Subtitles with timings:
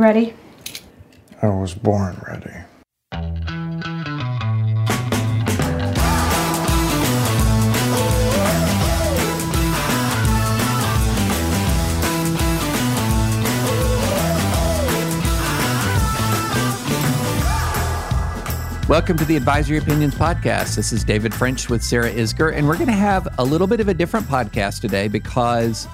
[0.00, 0.32] Ready?
[1.42, 2.50] I was born ready.
[18.88, 20.76] Welcome to the Advisory Opinions Podcast.
[20.76, 23.80] This is David French with Sarah Isgur, and we're going to have a little bit
[23.80, 25.86] of a different podcast today because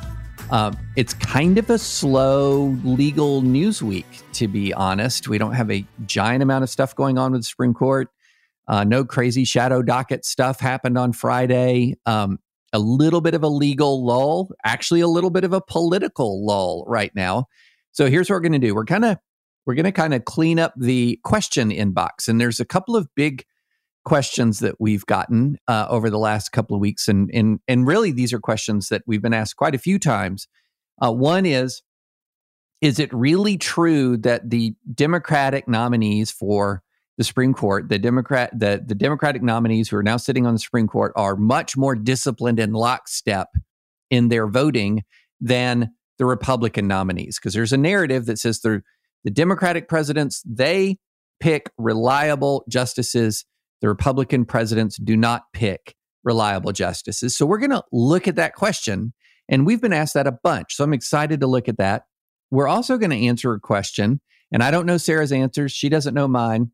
[0.51, 5.29] um, it's kind of a slow legal news week, to be honest.
[5.29, 8.09] We don't have a giant amount of stuff going on with the Supreme Court.
[8.69, 11.97] Uh, no crazy shadow docket stuff happened on Friday.
[12.07, 12.39] Um,
[12.73, 16.85] a little bit of a legal lull, actually, a little bit of a political lull
[16.87, 17.47] right now.
[17.93, 18.75] So here's what we're going to do.
[18.75, 19.19] We're kind of
[19.67, 22.29] we're going to kind of clean up the question inbox.
[22.29, 23.45] And there's a couple of big
[24.07, 27.09] questions that we've gotten uh, over the last couple of weeks.
[27.09, 30.49] And, and, and really, these are questions that we've been asked quite a few times.
[31.03, 31.83] Uh, one is
[32.81, 36.83] Is it really true that the Democratic nominees for
[37.19, 40.61] the Supreme Court, the Democrat, the, the Democratic nominees who are now sitting on the
[40.61, 43.49] Supreme Court, are much more disciplined and lockstep
[44.11, 45.03] in their voting
[45.41, 47.39] than the Republican nominees?
[47.39, 48.85] Because there's a narrative that says they're
[49.25, 50.99] the Democratic presidents, they
[51.41, 53.45] pick reliable justices.
[53.81, 57.37] The Republican presidents do not pick reliable justices.
[57.37, 59.13] So we're going to look at that question.
[59.49, 60.75] And we've been asked that a bunch.
[60.75, 62.05] So I'm excited to look at that.
[62.51, 64.21] We're also going to answer a question.
[64.53, 65.73] And I don't know Sarah's answers.
[65.73, 66.71] She doesn't know mine.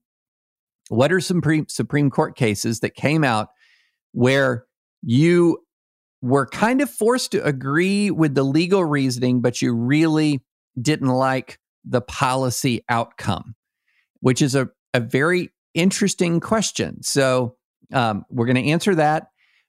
[0.89, 3.49] What are some pre- Supreme Court cases that came out
[4.13, 4.65] where
[5.03, 5.59] you
[6.21, 10.41] were kind of forced to agree with the legal reasoning, but you really
[10.81, 13.55] didn't like the policy outcome,
[14.21, 17.03] which is a, a very interesting question.
[17.03, 17.57] So
[17.93, 19.29] um, we're going to answer that,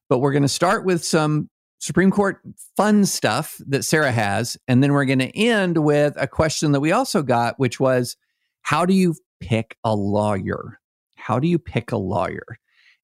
[0.09, 2.39] but we're going to start with some Supreme Court
[2.77, 4.57] fun stuff that Sarah has.
[4.67, 8.15] And then we're going to end with a question that we also got, which was
[8.61, 10.79] how do you pick a lawyer?
[11.15, 12.45] How do you pick a lawyer?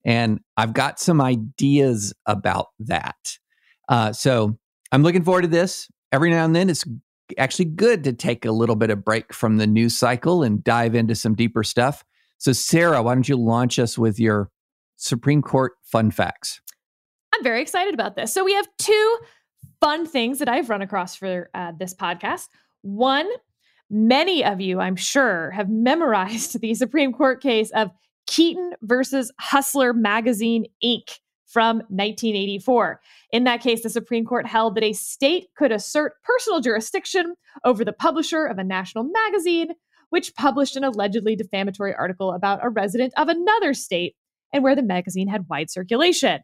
[0.05, 3.37] And I've got some ideas about that.
[3.89, 4.57] Uh, so
[4.91, 5.89] I'm looking forward to this.
[6.11, 6.85] Every now and then, it's
[7.37, 10.95] actually good to take a little bit of break from the news cycle and dive
[10.95, 12.03] into some deeper stuff.
[12.39, 14.49] So, Sarah, why don't you launch us with your
[14.95, 16.61] Supreme Court fun facts?
[17.35, 18.33] I'm very excited about this.
[18.33, 19.17] So, we have two
[19.81, 22.47] fun things that I've run across for uh, this podcast.
[22.81, 23.29] One,
[23.89, 27.91] many of you, I'm sure, have memorized the Supreme Court case of
[28.25, 33.01] Keeton versus Hustler Magazine Inc from 1984.
[33.31, 37.33] In that case, the Supreme Court held that a state could assert personal jurisdiction
[37.65, 39.69] over the publisher of a national magazine,
[40.09, 44.15] which published an allegedly defamatory article about a resident of another state
[44.53, 46.41] and where the magazine had wide circulation.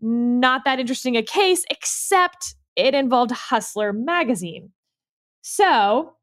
[0.00, 4.70] Not that interesting a case, except it involved Hustler magazine.
[5.42, 6.14] So,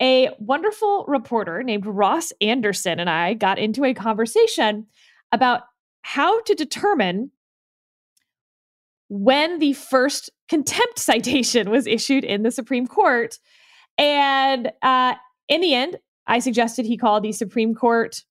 [0.00, 4.86] a wonderful reporter named Ross Anderson and I got into a conversation
[5.32, 5.62] about
[6.02, 7.30] how to determine
[9.08, 13.38] when the first contempt citation was issued in the Supreme Court.
[13.98, 15.14] And uh,
[15.50, 18.24] in the end, I suggested he call the Supreme Court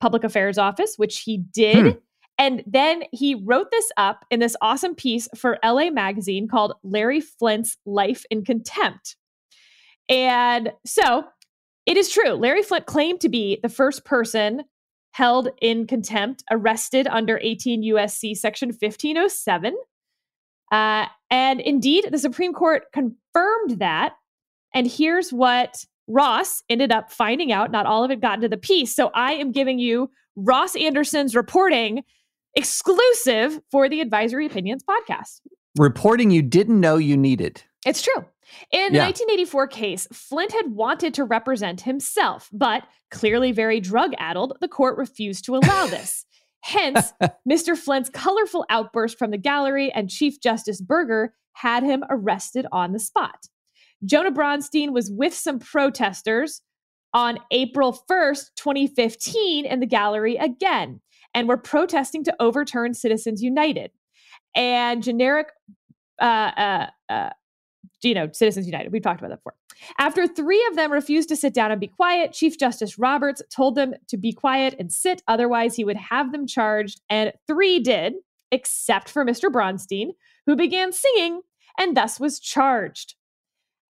[0.00, 1.76] Public Affairs Office, which he did.
[1.76, 1.98] Hmm.
[2.38, 7.20] And then he wrote this up in this awesome piece for LA Magazine called Larry
[7.20, 9.16] Flynt's Life in Contempt.
[10.08, 11.24] And so
[11.84, 12.32] it is true.
[12.32, 14.62] Larry Flynt claimed to be the first person
[15.12, 19.76] held in contempt, arrested under 18 USC section 1507
[20.70, 24.14] uh, and indeed, the Supreme Court confirmed that.
[24.74, 27.70] And here's what Ross ended up finding out.
[27.70, 28.94] Not all of it got into the piece.
[28.94, 32.02] So I am giving you Ross Anderson's reporting
[32.54, 35.40] exclusive for the Advisory Opinions podcast.
[35.78, 37.62] Reporting you didn't know you needed.
[37.86, 38.24] It's true.
[38.72, 39.06] In the yeah.
[39.06, 42.82] 1984 case, Flynt had wanted to represent himself, but
[43.12, 46.26] clearly very drug addled, the court refused to allow this.
[46.62, 47.12] Hence,
[47.48, 47.76] Mr.
[47.76, 52.98] Flynt's colorful outburst from the gallery and Chief Justice Burger had him arrested on the
[52.98, 53.46] spot.
[54.04, 56.62] Jonah Bronstein was with some protesters
[57.12, 61.00] on April 1st, 2015, in the gallery again,
[61.34, 63.90] and were protesting to overturn Citizens United.
[64.54, 65.48] And generic,
[66.20, 67.30] uh, uh, uh,
[68.02, 69.54] you know, Citizens United, we've talked about that before.
[69.98, 73.74] After three of them refused to sit down and be quiet, Chief Justice Roberts told
[73.74, 77.00] them to be quiet and sit, otherwise, he would have them charged.
[77.08, 78.14] And three did,
[78.50, 79.50] except for Mr.
[79.50, 80.10] Bronstein,
[80.46, 81.42] who began singing
[81.78, 83.14] and thus was charged.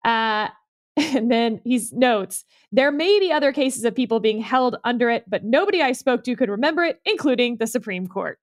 [0.06, 0.50] Uh,
[0.98, 5.24] and then he notes there may be other cases of people being held under it,
[5.28, 8.40] but nobody I spoke to could remember it, including the Supreme Court.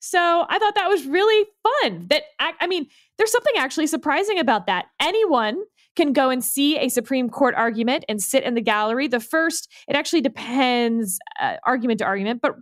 [0.00, 1.46] So I thought that was really
[1.82, 2.06] fun.
[2.08, 2.86] That I, I mean,
[3.18, 4.86] there's something actually surprising about that.
[4.98, 5.62] Anyone
[5.96, 9.08] can go and see a Supreme Court argument and sit in the gallery.
[9.08, 12.54] The first, it actually depends uh, argument to argument, but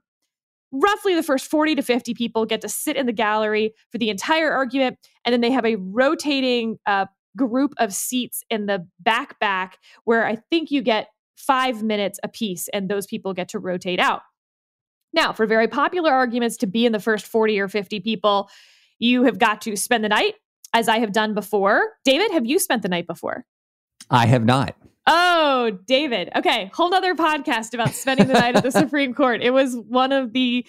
[0.73, 4.11] roughly the first 40 to 50 people get to sit in the gallery for the
[4.11, 4.99] entire argument.
[5.25, 10.27] And then they have a rotating uh, group of seats in the back back where
[10.27, 14.23] I think you get five minutes a piece and those people get to rotate out.
[15.13, 18.51] Now, for very popular arguments to be in the first 40 or 50 people,
[18.99, 20.35] you have got to spend the night,
[20.75, 21.93] as I have done before.
[22.05, 23.47] David, have you spent the night before?
[24.11, 24.75] I have not.
[25.07, 26.31] Oh, David.
[26.37, 29.43] Okay, whole nother podcast about spending the night at the Supreme Court.
[29.43, 30.67] It was one of the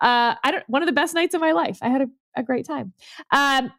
[0.00, 1.78] uh I don't one of the best nights of my life.
[1.80, 2.06] I had a,
[2.36, 2.92] a great time.
[3.30, 3.72] Um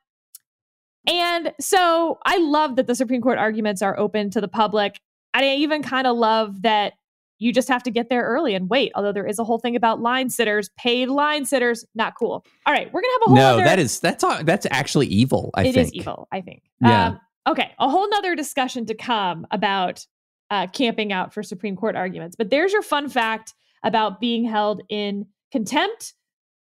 [1.08, 5.00] and so I love that the Supreme Court arguments are open to the public.
[5.34, 6.94] And I even kind of love that
[7.40, 8.92] you just have to get there early and wait.
[8.96, 12.44] Although there is a whole thing about line sitters, paid line sitters, not cool.
[12.66, 13.36] All right, we're gonna have a whole.
[13.36, 15.52] No, other, that is that's that's actually evil.
[15.54, 16.28] I it think is evil.
[16.32, 16.64] I think.
[16.82, 17.08] Yeah.
[17.08, 20.06] Um, okay, a whole nother discussion to come about
[20.50, 22.36] uh, camping out for Supreme Court arguments.
[22.36, 23.54] But there's your fun fact
[23.84, 26.14] about being held in contempt.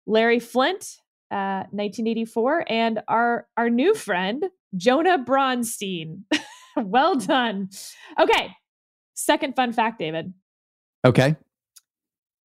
[0.07, 0.97] Larry Flynt,
[1.31, 4.45] uh, 1984, and our our new friend
[4.77, 6.23] Jonah Bronstein.
[6.77, 7.71] well done.
[8.19, 8.51] Okay,
[9.15, 10.33] second fun fact, David.
[11.05, 11.37] Okay.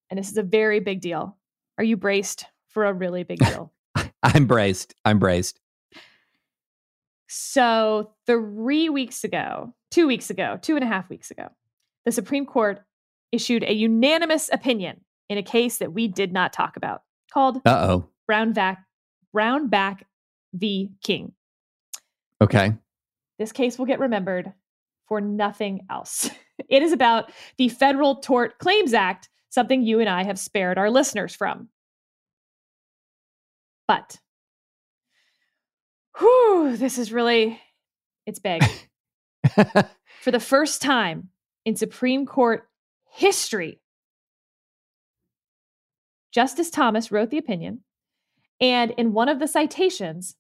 [0.10, 1.38] And this is a very big deal.
[1.78, 3.72] Are you braced for a really big deal?
[4.24, 4.94] I'm braced.
[5.04, 5.60] I'm braced.
[7.28, 11.50] So, three weeks ago, two weeks ago, two and a half weeks ago,
[12.06, 12.82] the Supreme Court
[13.32, 17.02] issued a unanimous opinion in a case that we did not talk about
[17.34, 18.10] called Uh oh.
[18.30, 18.78] Brownback,
[19.36, 20.02] Brownback
[20.54, 20.92] v.
[21.04, 21.34] King.
[22.42, 22.74] Okay.
[23.38, 24.54] This case will get remembered
[25.08, 26.30] for nothing else.
[26.70, 30.90] It is about the Federal Tort Claims Act, something you and I have spared our
[30.90, 31.68] listeners from.
[33.90, 34.18] But,
[36.18, 37.60] whew, this is really,
[38.26, 38.64] it's big.
[40.22, 41.30] for the first time
[41.66, 42.70] in Supreme Court
[43.12, 43.82] history,
[46.32, 47.82] Justice Thomas wrote the opinion,
[48.60, 50.36] and in one of the citations,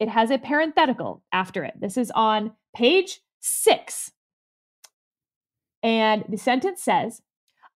[0.00, 1.74] it has a parenthetical after it.
[1.80, 4.12] This is on page six.
[5.82, 7.22] And the sentence says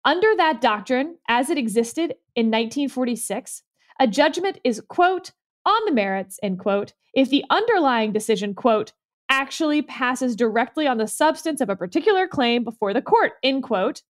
[0.05, 3.63] Under that doctrine, as it existed in 1946,
[4.01, 5.33] a judgment is, quote,
[5.65, 8.93] on the merits, end quote, if the underlying decision, quote,
[9.29, 14.03] actually passes directly on the substance of a particular claim before the court, end quote,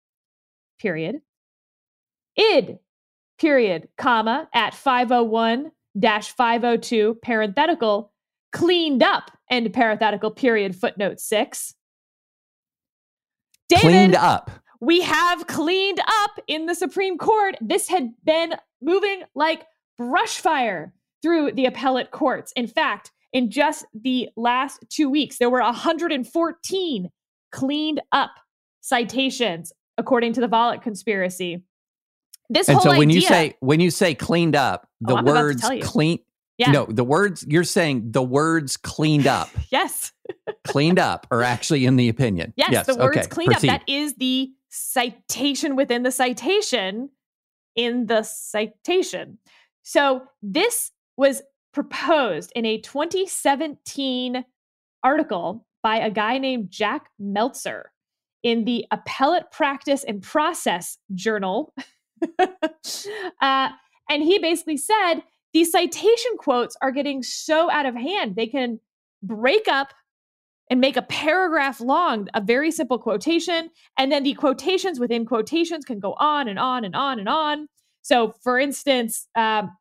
[0.80, 1.20] period.
[2.36, 2.78] Id,
[3.42, 8.12] period, comma, at 501 502, parenthetical,
[8.52, 11.74] cleaned up, end parenthetical, period, footnote six.
[13.68, 14.50] David, Cleaned up.
[14.80, 17.56] we have cleaned up in the Supreme Court.
[17.60, 19.64] This had been moving like
[19.98, 22.52] brush fire through the appellate courts.
[22.54, 27.10] In fact, in just the last two weeks, there were 114
[27.50, 28.30] cleaned up
[28.82, 31.64] citations, according to the Volokh conspiracy.
[32.50, 35.32] This And so when you say when you say cleaned up, oh, the Oh, about
[35.32, 36.18] to words clean
[36.58, 40.12] yeah, No, the words you're saying the words cleaned up, yes,
[40.64, 42.52] cleaned up are actually in the opinion.
[42.56, 43.70] yes, the words okay, cleaned proceed.
[43.70, 43.80] up.
[43.80, 47.10] That is the citation within the citation
[47.74, 49.38] in the citation.
[49.82, 51.42] So this was
[51.72, 54.44] proposed in a 2017
[55.02, 57.84] article by a guy named Jack Metzler
[58.42, 61.74] in the Appellate Practice and Process Journal.
[63.40, 63.68] uh,
[64.10, 68.36] and he basically said these citation quotes are getting so out of hand.
[68.36, 68.80] They can
[69.22, 69.92] break up
[70.70, 73.70] and make a paragraph long, a very simple quotation.
[73.98, 77.68] And then the quotations within quotations can go on and on and on and on.
[78.00, 79.76] So, for instance, um,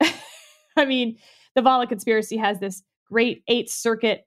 [0.76, 1.18] I mean,
[1.54, 4.26] the Volokh conspiracy has this great Eighth Circuit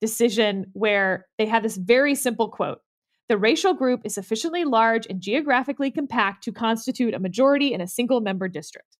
[0.00, 2.80] decision where they have this very simple quote
[3.28, 7.88] The racial group is sufficiently large and geographically compact to constitute a majority in a
[7.88, 8.96] single member district.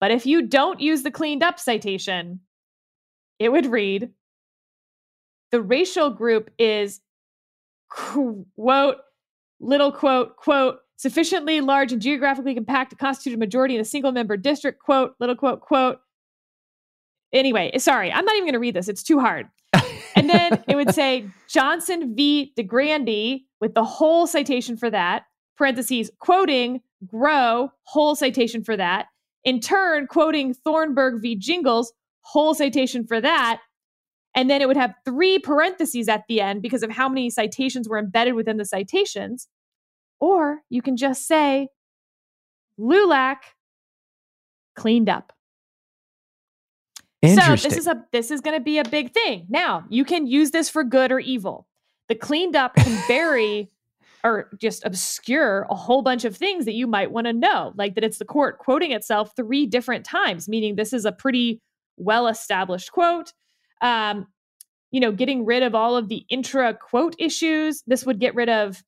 [0.00, 2.40] But if you don't use the cleaned up citation,
[3.38, 4.10] it would read
[5.52, 7.00] The racial group is,
[7.88, 8.98] quote,
[9.60, 14.12] little quote, quote, sufficiently large and geographically compact to constitute a majority in a single
[14.12, 16.00] member district, quote, little quote, quote.
[17.32, 18.88] Anyway, sorry, I'm not even going to read this.
[18.88, 19.48] It's too hard.
[20.16, 22.52] And then it would say Johnson v.
[22.56, 25.24] De Grandy with the whole citation for that,
[25.56, 29.06] parentheses, quoting Growe, whole citation for that.
[29.44, 31.36] In turn, quoting Thornburg v.
[31.36, 31.92] Gingles,
[32.22, 33.60] whole citation for that.
[34.34, 37.88] And then it would have three parentheses at the end because of how many citations
[37.88, 39.48] were embedded within the citations.
[40.20, 41.68] Or you can just say
[42.80, 43.36] LULAC
[44.74, 45.32] cleaned up.
[47.28, 49.46] So this is a this is going to be a big thing.
[49.48, 51.66] Now, you can use this for good or evil.
[52.08, 53.70] The cleaned up can bury
[54.22, 57.94] or just obscure a whole bunch of things that you might want to know, like
[57.94, 61.60] that it's the court quoting itself three different times, meaning this is a pretty
[61.96, 63.32] well established quote.
[63.82, 64.26] Um,
[64.90, 67.82] you know, getting rid of all of the intra quote issues.
[67.86, 68.82] This would get rid of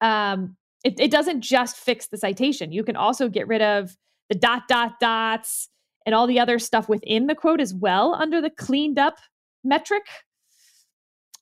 [0.00, 2.70] um, it, it doesn't just fix the citation.
[2.70, 3.96] You can also get rid of
[4.28, 5.68] the dot, dot, dots
[6.06, 9.16] and all the other stuff within the quote as well under the cleaned up
[9.62, 10.02] metric.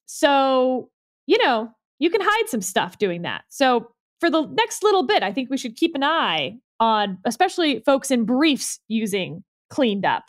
[0.07, 0.91] So,
[1.27, 3.43] you know, you can hide some stuff doing that.
[3.49, 7.81] So, for the next little bit, I think we should keep an eye on, especially
[7.81, 10.25] folks in briefs using cleaned up.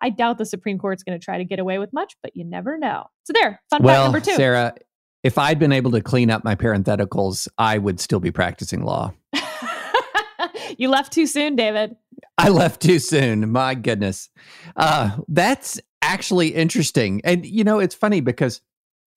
[0.00, 2.44] I doubt the Supreme Court's going to try to get away with much, but you
[2.44, 3.06] never know.
[3.24, 4.36] So, there, fun well, fact number two.
[4.36, 4.74] Sarah,
[5.22, 9.12] if I'd been able to clean up my parentheticals, I would still be practicing law.
[10.78, 11.96] you left too soon, David.
[12.38, 13.50] I left too soon.
[13.50, 14.30] My goodness.
[14.76, 17.20] Uh, that's actually interesting.
[17.24, 18.60] And, you know, it's funny because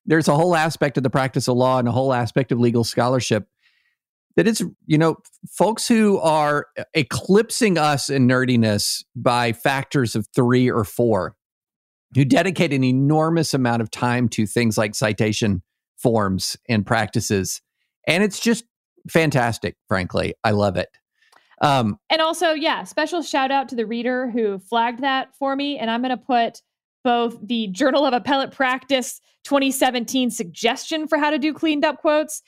[0.06, 2.84] there's a whole aspect of the practice of law and a whole aspect of legal
[2.84, 3.48] scholarship
[4.36, 5.16] that it's, you know,
[5.50, 11.36] folks who are eclipsing us in nerdiness by factors of three or four,
[12.14, 15.64] who dedicate an enormous amount of time to things like citation
[15.98, 17.62] forms and practices.
[18.08, 18.66] And it's just
[19.10, 20.36] fantastic, frankly.
[20.44, 20.90] I love it.
[21.62, 25.78] Um, and also, yeah, special shout out to the reader who flagged that for me.
[25.78, 26.62] And I'm going to put
[27.04, 32.42] both the Journal of Appellate Practice 2017 suggestion for how to do cleaned up quotes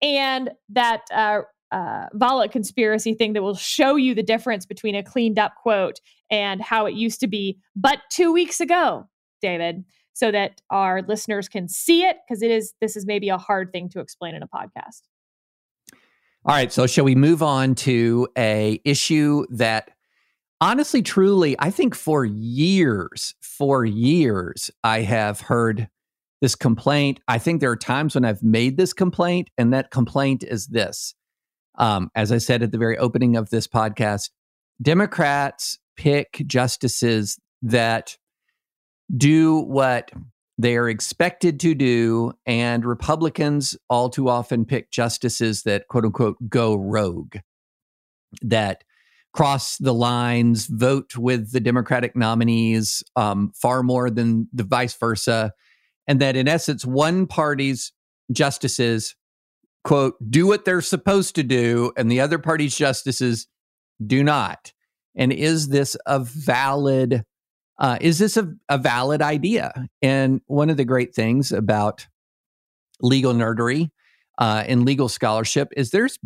[0.00, 1.40] and that uh,
[1.72, 6.00] uh, Volokh conspiracy thing that will show you the difference between a cleaned up quote
[6.30, 9.08] and how it used to be, but two weeks ago,
[9.42, 13.36] David so that our listeners can see it because it is this is maybe a
[13.36, 15.02] hard thing to explain in a podcast.
[16.46, 19.90] All right, so shall we move on to a issue that
[20.60, 25.88] honestly truly I think for years for years I have heard
[26.42, 27.20] this complaint.
[27.28, 31.14] I think there are times when I've made this complaint and that complaint is this.
[31.76, 34.28] Um, as I said at the very opening of this podcast,
[34.82, 38.18] Democrats pick justices that
[39.16, 40.10] do what
[40.58, 42.32] they are expected to do.
[42.46, 47.36] And Republicans all too often pick justices that, quote unquote, go rogue,
[48.42, 48.84] that
[49.32, 55.52] cross the lines, vote with the Democratic nominees um, far more than the vice versa.
[56.06, 57.92] And that, in essence, one party's
[58.30, 59.16] justices,
[59.82, 63.48] quote, do what they're supposed to do, and the other party's justices
[64.04, 64.72] do not.
[65.16, 67.24] And is this a valid
[67.78, 69.88] uh, is this a, a valid idea?
[70.02, 72.06] And one of the great things about
[73.00, 73.90] legal nerdery
[74.38, 76.18] uh, and legal scholarship is there's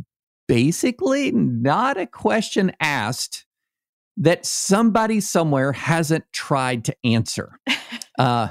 [0.46, 3.46] basically not a question asked
[4.16, 7.58] that somebody somewhere hasn't tried to answer.
[8.18, 8.48] Uh,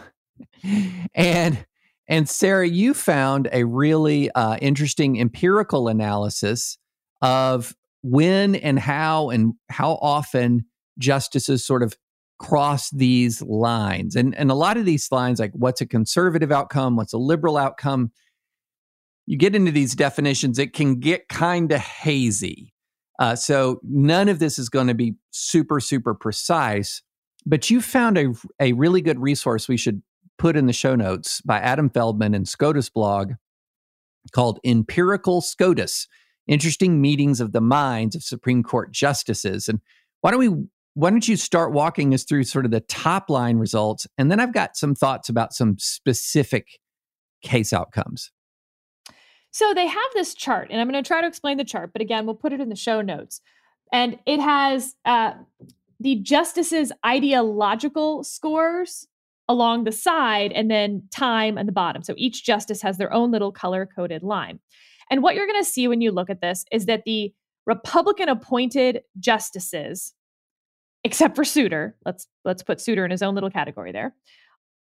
[1.13, 1.65] and
[2.07, 6.77] and Sarah, you found a really uh, interesting empirical analysis
[7.21, 10.65] of when and how and how often
[10.97, 11.97] justices sort of
[12.39, 14.15] cross these lines.
[14.15, 17.57] And, and a lot of these lines, like what's a conservative outcome, what's a liberal
[17.57, 18.11] outcome,
[19.25, 22.73] you get into these definitions, it can get kind of hazy.
[23.19, 27.01] Uh, so none of this is going to be super, super precise.
[27.45, 30.01] But you found a, a really good resource we should
[30.37, 33.33] put in the show notes by Adam Feldman and SCOTUS blog
[34.31, 36.07] called Empirical SCOTUS
[36.47, 39.67] Interesting Meetings of the Minds of Supreme Court Justices.
[39.67, 39.81] And
[40.21, 40.65] why don't we
[40.97, 44.07] why don't you start walking us through sort of the top line results?
[44.17, 46.79] And then I've got some thoughts about some specific
[47.43, 48.31] case outcomes.
[49.51, 52.01] So they have this chart, and I'm going to try to explain the chart, but
[52.01, 53.41] again, we'll put it in the show notes.
[53.93, 55.33] And it has uh,
[55.99, 59.07] the justices' ideological scores
[59.47, 62.01] along the side and then time at the bottom.
[62.01, 64.59] So each justice has their own little color coded line.
[65.11, 67.31] And what you're going to see when you look at this is that the
[67.67, 70.15] Republican appointed justices
[71.03, 71.95] except for Souter.
[72.05, 74.13] Let's let's put Souter in his own little category there.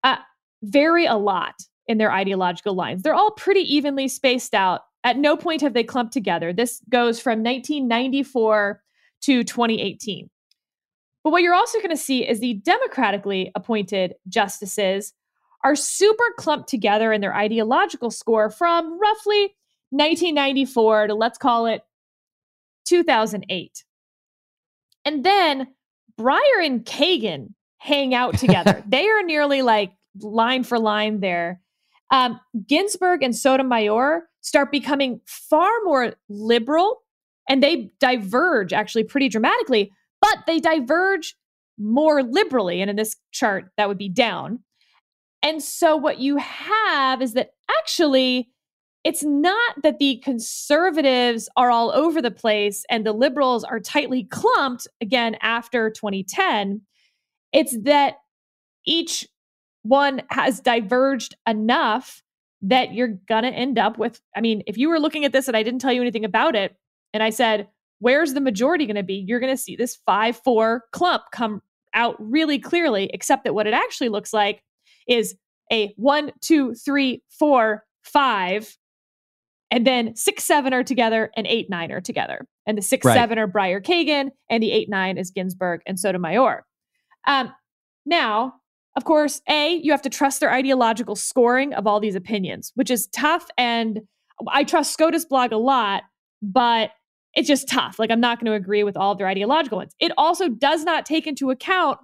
[0.04, 0.18] Uh,
[0.64, 1.56] vary a lot
[1.88, 3.04] in their ideological lines.
[3.04, 4.82] They're all pretty evenly spaced out.
[5.04, 6.54] At no point have they clumped together.
[6.54, 8.82] This goes from 1994
[9.24, 10.30] to 2018.
[11.24, 15.14] But what you're also going to see is the democratically appointed justices
[15.64, 19.56] are super clumped together in their ideological score from roughly
[19.92, 21.82] 1994 to let's call it
[22.86, 23.84] 2008.
[25.06, 25.68] And then
[26.20, 28.84] Breyer and Kagan hang out together.
[28.88, 31.62] they are nearly like line for line there.
[32.12, 37.02] Um, Ginsburg and Sotomayor start becoming far more liberal
[37.50, 39.92] and they diverge actually pretty dramatically,
[40.22, 41.36] but they diverge
[41.78, 42.82] more liberally.
[42.82, 44.60] And in this chart, that would be down.
[45.42, 48.50] And so what you have is that actually,
[49.04, 54.24] it's not that the conservatives are all over the place and the liberals are tightly
[54.26, 56.82] clumped again after 2010.
[57.52, 58.16] It's that
[58.86, 59.28] each
[59.84, 62.24] one has diverged enough
[62.62, 64.22] that you're going to end up with.
[64.36, 66.56] I mean, if you were looking at this and I didn't tell you anything about
[66.56, 66.76] it,
[67.14, 67.68] and I said,
[68.00, 69.26] where's the majority going to be?
[69.28, 71.62] You're going to see this 5 4 clump come
[71.94, 74.64] out really clearly, except that what it actually looks like
[75.08, 75.36] is
[75.72, 78.78] a one, two, three, four, five,
[79.74, 82.46] and then six, seven are together and eight, nine are together.
[82.68, 83.16] And the six, right.
[83.16, 86.64] seven are Breyer Kagan, and the eight, nine is Ginsburg and Sotomayor.
[87.26, 87.52] Um,
[88.06, 88.54] now,
[88.96, 92.92] of course, A, you have to trust their ideological scoring of all these opinions, which
[92.92, 93.48] is tough.
[93.58, 94.02] And
[94.48, 96.04] I trust SCOTUS blog a lot,
[96.44, 96.92] but
[97.34, 97.98] it's just tough.
[97.98, 99.96] Like, I'm not going to agree with all of their ideological ones.
[100.00, 101.98] It also does not take into account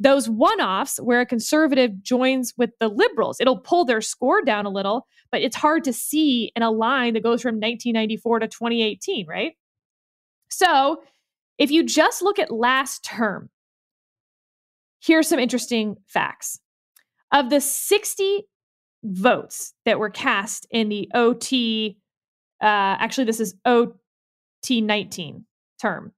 [0.00, 3.38] those one offs where a conservative joins with the liberals.
[3.38, 7.12] It'll pull their score down a little, but it's hard to see in a line
[7.14, 9.52] that goes from 1994 to 2018, right?
[10.48, 11.02] So,
[11.58, 13.50] if you just look at last term,
[15.04, 16.58] here's some interesting facts.
[17.30, 18.46] Of the 60
[19.04, 21.98] votes that were cast in the OT,
[22.62, 25.44] uh, actually, this is OT 19
[25.78, 26.12] term,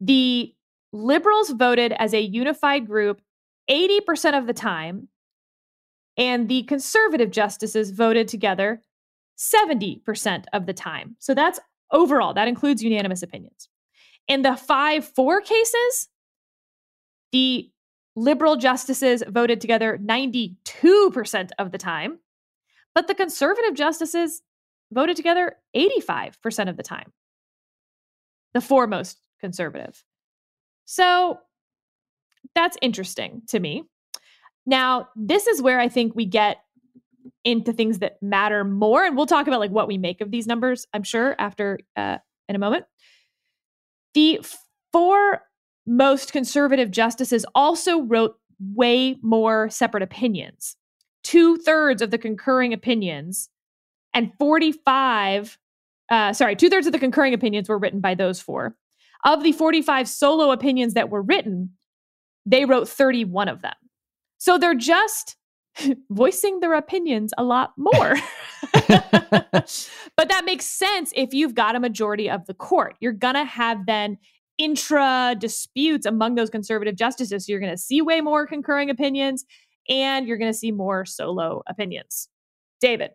[0.00, 0.54] the
[0.94, 3.20] liberals voted as a unified group
[3.68, 5.08] 80% of the time,
[6.16, 8.80] and the conservative justices voted together
[9.36, 11.16] 70% of the time.
[11.18, 11.58] So that's
[11.90, 13.68] overall, that includes unanimous opinions.
[14.28, 16.08] In the 5 4 cases,
[17.32, 17.70] the
[18.14, 22.20] liberal justices voted together 92% of the time,
[22.94, 24.42] but the conservative justices
[24.92, 27.12] voted together 85% of the time.
[28.52, 30.04] The foremost conservative.
[30.84, 31.38] So
[32.54, 33.84] that's interesting to me.
[34.66, 36.58] Now, this is where I think we get
[37.42, 40.46] into things that matter more and we'll talk about like what we make of these
[40.46, 42.84] numbers, I'm sure after uh in a moment.
[44.14, 44.40] The
[44.92, 45.42] four
[45.86, 50.76] most conservative justices also wrote way more separate opinions.
[51.22, 53.48] Two thirds of the concurring opinions
[54.14, 55.58] and 45,
[56.10, 58.76] uh, sorry, two thirds of the concurring opinions were written by those four.
[59.24, 61.70] Of the 45 solo opinions that were written,
[62.44, 63.74] they wrote 31 of them.
[64.38, 65.36] So they're just
[66.10, 68.14] voicing their opinions a lot more.
[68.72, 72.96] but that makes sense if you've got a majority of the court.
[73.00, 74.18] You're going to have then
[74.58, 77.46] intra disputes among those conservative justices.
[77.46, 79.44] So you're going to see way more concurring opinions
[79.88, 82.28] and you're going to see more solo opinions.
[82.80, 83.10] David.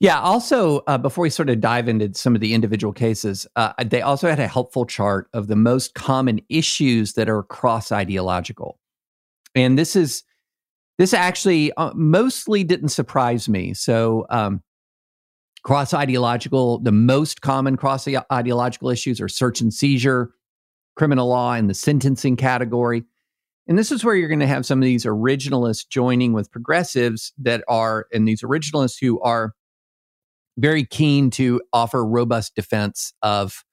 [0.00, 0.20] Yeah.
[0.20, 4.02] Also, uh, before we sort of dive into some of the individual cases, uh, they
[4.02, 8.78] also had a helpful chart of the most common issues that are cross ideological.
[9.54, 10.24] And this is,
[10.98, 13.72] this actually uh, mostly didn't surprise me.
[13.74, 14.62] So, um,
[15.62, 20.30] cross ideological, the most common cross ideological issues are search and seizure,
[20.96, 23.04] criminal law, and the sentencing category.
[23.66, 27.32] And this is where you're going to have some of these originalists joining with progressives
[27.38, 29.54] that are, and these originalists who are
[30.56, 33.64] very keen to offer robust defense of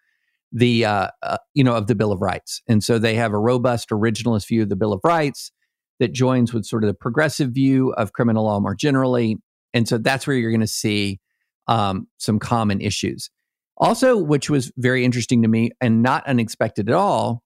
[0.51, 2.61] the, uh, uh, you know, of the Bill of Rights.
[2.67, 5.51] And so they have a robust originalist view of the Bill of Rights
[5.99, 9.37] that joins with sort of the progressive view of criminal law more generally.
[9.73, 11.19] And so that's where you're going to see
[11.67, 13.29] um, some common issues.
[13.77, 17.43] Also, which was very interesting to me and not unexpected at all,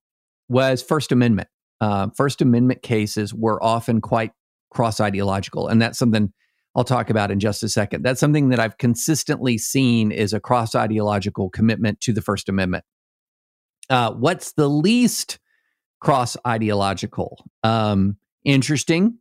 [0.50, 1.50] was First Amendment.
[1.82, 4.32] Uh, First Amendment cases were often quite
[4.72, 5.68] cross ideological.
[5.68, 6.34] And that's something
[6.76, 8.04] I'll talk about in just a second.
[8.04, 12.84] That's something that I've consistently seen is a cross ideological commitment to the First Amendment.
[13.90, 15.40] Uh, what's the least
[16.02, 17.46] cross ideological?
[17.64, 19.20] Um, interesting.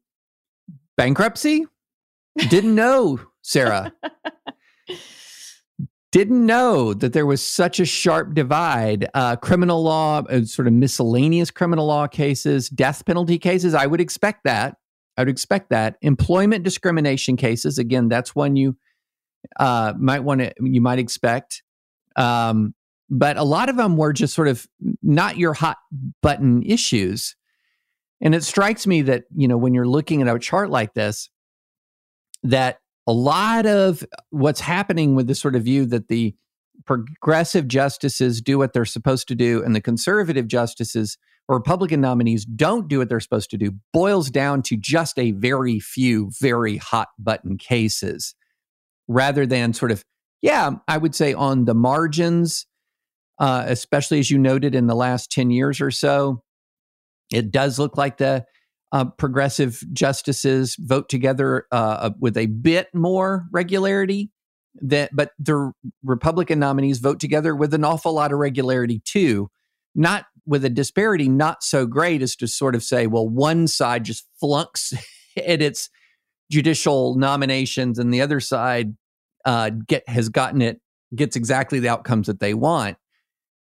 [0.97, 1.67] Bankruptcy?
[2.49, 3.93] Didn't know, Sarah.
[6.11, 9.09] Didn't know that there was such a sharp divide.
[9.15, 13.75] Uh, criminal law, uh, sort of miscellaneous criminal law cases, death penalty cases.
[13.75, 14.77] I would expect that.
[15.17, 15.97] I would expect that.
[16.03, 17.79] Employment discrimination cases.
[17.79, 18.77] Again, that's one you
[19.59, 20.53] uh, might want to.
[20.61, 21.63] You might expect.
[22.17, 22.75] Um,
[23.11, 24.67] but a lot of them were just sort of
[25.03, 25.77] not your hot
[26.23, 27.37] button issues.
[28.21, 31.31] And it strikes me that you know when you're looking at a chart like this,
[32.43, 36.35] that a lot of what's happening with the sort of view that the
[36.87, 41.17] progressive justices do what they're supposed to do and the conservative justices
[41.49, 45.79] Republican nominees don't do what they're supposed to do boils down to just a very
[45.79, 48.35] few very hot button cases
[49.09, 50.03] rather than sort of,
[50.41, 52.67] yeah, I would say on the margins,
[53.39, 56.43] uh, especially as you noted in the last 10 years or so.
[57.33, 58.47] It does look like the
[58.93, 64.31] uh, progressive justices vote together uh, with a bit more regularity.
[64.83, 69.49] That, but the Republican nominees vote together with an awful lot of regularity too.
[69.95, 74.05] Not with a disparity not so great as to sort of say, well, one side
[74.05, 74.93] just flunks
[75.37, 75.91] at its
[76.51, 78.97] judicial nominations, and the other side
[79.45, 80.81] uh, get has gotten it
[81.15, 82.97] gets exactly the outcomes that they want.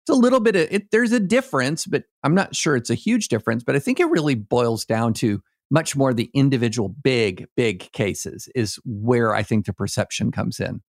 [0.03, 2.95] It's a little bit of it, there's a difference, but I'm not sure it's a
[2.95, 3.63] huge difference.
[3.63, 8.49] But I think it really boils down to much more the individual big, big cases
[8.55, 10.81] is where I think the perception comes in.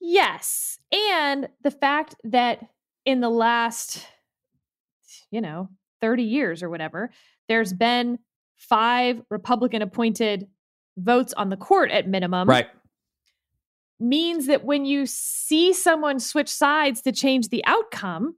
[0.00, 0.78] Yes.
[0.92, 2.60] And the fact that
[3.04, 4.06] in the last,
[5.36, 5.68] you know,
[6.00, 7.10] 30 years or whatever,
[7.46, 8.18] there's been
[8.56, 10.46] five Republican appointed
[10.96, 12.48] votes on the court at minimum.
[12.48, 12.68] Right.
[14.00, 18.36] Means that when you see someone switch sides to change the outcome,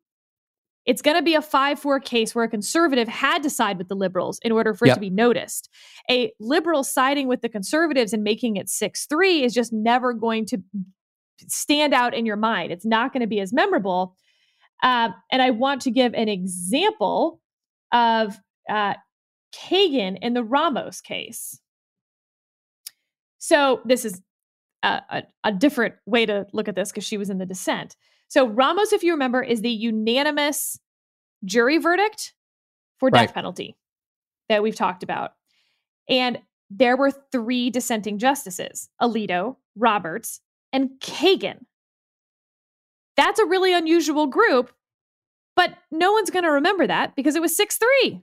[0.87, 3.87] it's going to be a 5 4 case where a conservative had to side with
[3.87, 4.95] the liberals in order for yep.
[4.95, 5.69] it to be noticed.
[6.11, 10.47] A liberal siding with the conservatives and making it 6 3 is just never going
[10.47, 10.61] to
[11.47, 12.73] stand out in your mind.
[12.73, 14.17] It's not going to be as memorable.
[14.83, 17.41] Uh, and I want to give an example
[17.93, 18.39] of
[18.69, 18.95] uh,
[19.55, 21.61] Kagan in the Ramos case.
[23.39, 24.21] So this is
[24.83, 27.97] a, a, a different way to look at this because she was in the dissent.
[28.29, 30.79] So Ramos, if you remember, is the unanimous
[31.45, 32.35] jury verdict
[32.99, 33.35] for death right.
[33.35, 33.77] penalty
[34.49, 35.33] that we've talked about.
[36.09, 36.39] And
[36.71, 40.41] there were three dissenting justices Alito, Roberts,
[40.73, 41.65] and Kagan.
[43.19, 44.71] That's a really unusual group,
[45.57, 48.23] but no one's going to remember that because it was 6 3.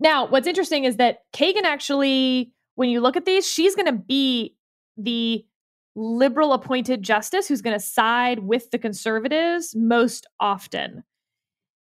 [0.00, 3.92] Now, what's interesting is that Kagan actually, when you look at these, she's going to
[3.92, 4.56] be
[4.96, 5.46] the
[5.94, 11.04] liberal appointed justice who's going to side with the conservatives most often.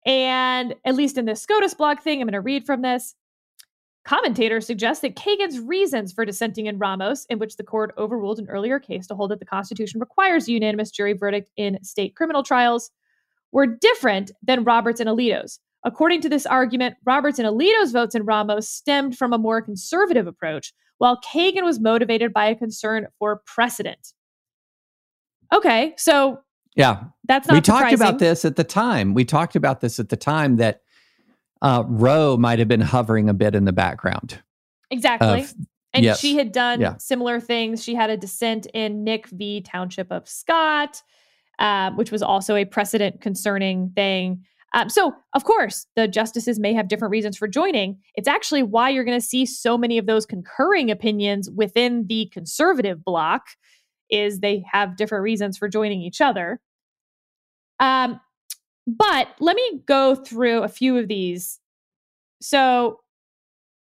[0.06, 3.16] And at least in this SCOTUS blog thing, I'm going to read from this.
[4.04, 8.48] Commentators suggest that Kagan's reasons for dissenting in Ramos, in which the court overruled an
[8.50, 12.42] earlier case to hold that the Constitution requires a unanimous jury verdict in state criminal
[12.42, 12.90] trials,
[13.50, 15.58] were different than Roberts and Alito's.
[15.84, 20.26] According to this argument, Roberts and Alito's votes in Ramos stemmed from a more conservative
[20.26, 24.12] approach, while Kagan was motivated by a concern for precedent.
[25.52, 26.40] Okay, so
[26.76, 27.54] yeah, that's not.
[27.54, 27.84] We surprising.
[27.84, 29.14] talked about this at the time.
[29.14, 30.80] We talked about this at the time that
[31.64, 34.40] uh, Roe might have been hovering a bit in the background.
[34.90, 35.40] Exactly.
[35.40, 35.54] Of,
[35.94, 36.98] and yes, she had done yeah.
[36.98, 37.82] similar things.
[37.82, 39.62] She had a dissent in Knick v.
[39.62, 41.02] Township of Scott,
[41.58, 44.44] uh, which was also a precedent concerning thing.
[44.74, 47.98] Um, so, of course, the justices may have different reasons for joining.
[48.14, 52.28] It's actually why you're going to see so many of those concurring opinions within the
[52.32, 53.46] conservative bloc
[54.10, 56.60] is they have different reasons for joining each other.
[57.80, 58.20] Um,
[58.86, 61.60] but let me go through a few of these.
[62.40, 63.00] So,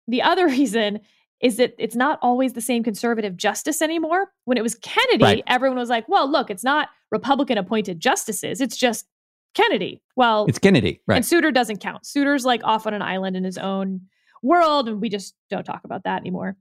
[0.06, 1.00] the other reason
[1.40, 4.32] is that it's not always the same conservative justice anymore.
[4.44, 5.44] When it was Kennedy, right.
[5.46, 9.06] everyone was like, well, look, it's not Republican appointed justices, it's just
[9.54, 10.02] Kennedy.
[10.16, 11.16] Well, it's Kennedy, right?
[11.16, 12.06] And Souter doesn't count.
[12.06, 14.02] Souter's like off on an island in his own
[14.42, 16.56] world, and we just don't talk about that anymore.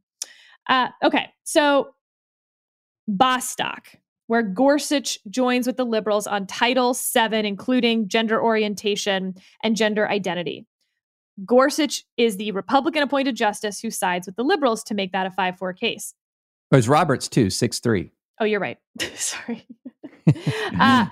[0.69, 1.93] Uh, okay, so
[3.07, 3.87] Bostock,
[4.27, 10.65] where Gorsuch joins with the liberals on Title VII, including gender orientation and gender identity.
[11.45, 15.31] Gorsuch is the Republican appointed justice who sides with the liberals to make that a
[15.31, 16.13] 5 4 case.
[16.71, 18.11] It was Roberts, too, 6 3.
[18.39, 18.77] Oh, you're right.
[19.15, 19.65] Sorry.
[20.79, 21.07] uh,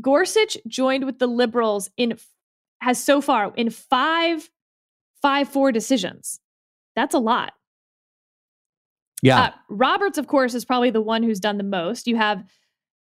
[0.00, 2.18] Gorsuch joined with the liberals in
[2.80, 4.50] has so far in five
[5.22, 6.40] five four decisions.
[6.96, 7.52] That's a lot.
[9.24, 9.40] Yeah.
[9.40, 12.06] Uh, Roberts, of course, is probably the one who's done the most.
[12.06, 12.44] You have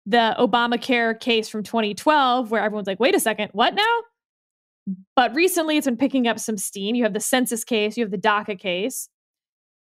[0.07, 3.99] the Obamacare case from 2012, where everyone's like, wait a second, what now?
[5.15, 6.95] But recently it's been picking up some steam.
[6.95, 9.09] You have the census case, you have the DACA case.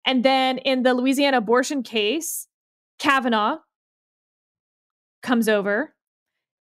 [0.06, 2.48] And then in the Louisiana abortion case,
[3.00, 3.58] Kavanaugh
[5.24, 5.96] comes over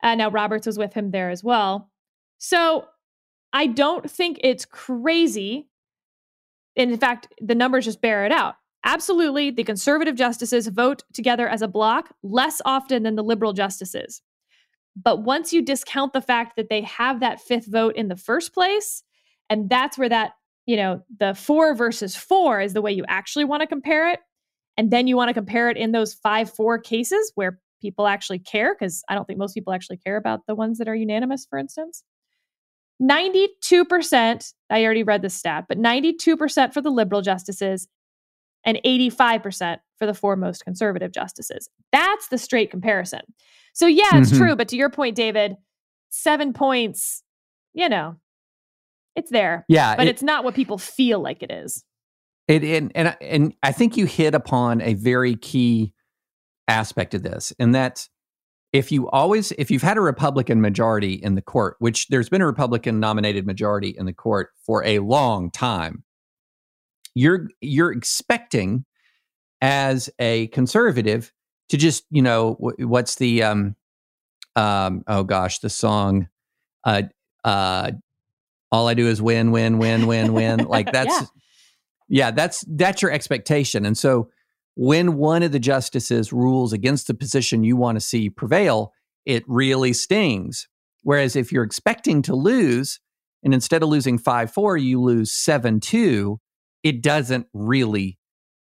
[0.03, 1.91] uh, now, Roberts was with him there as well.
[2.39, 2.87] So
[3.53, 5.69] I don't think it's crazy.
[6.77, 8.57] And in fact, the numbers just bear it out.
[8.87, 14.23] Absolutely, the conservative justices vote together as a block less often than the liberal justices.
[14.95, 18.55] But once you discount the fact that they have that fifth vote in the first
[18.55, 19.03] place,
[19.51, 20.33] and that's where that,
[20.67, 24.21] you know, the four versus four is the way you actually want to compare it.
[24.77, 28.39] And then you want to compare it in those five, four cases where people actually
[28.39, 31.45] care, because I don't think most people actually care about the ones that are unanimous,
[31.45, 32.05] for instance.
[33.03, 37.89] 92%, I already read the stat, but 92% for the liberal justices
[38.67, 41.71] and 85% for the four most conservative justices.
[41.93, 43.21] That's the straight comparison.
[43.73, 44.39] So, yeah, it's mm-hmm.
[44.39, 44.57] true.
[44.57, 45.57] But to your point, David,
[46.11, 47.23] seven points,
[47.73, 48.17] you know,
[49.15, 49.65] it's there.
[49.69, 49.97] Yeah.
[49.97, 51.85] But it, it's not what people feel like it is.
[52.49, 55.95] It, and, and, and I think you hit upon a very key
[56.69, 58.11] aspect of this, and that's
[58.73, 62.43] if you always if you've had a republican majority in the court which there's been
[62.43, 66.03] a republican nominated majority in the court for a long time
[67.17, 68.85] you're you're expecting
[69.61, 71.33] as a conservative
[71.71, 73.75] to just you know what's the um
[74.55, 76.29] um oh gosh the song
[76.85, 77.03] uh
[77.45, 77.91] uh
[78.71, 81.27] all i do is win win win win win like that's yeah.
[82.09, 84.29] yeah that's that's your expectation and so
[84.77, 88.93] when one of the justices rules against the position you want to see prevail,
[89.25, 90.69] it really stings.
[91.03, 93.01] Whereas if you're expecting to lose,
[93.43, 96.39] and instead of losing 5 4, you lose 7 2,
[96.87, 98.17] it doesn't really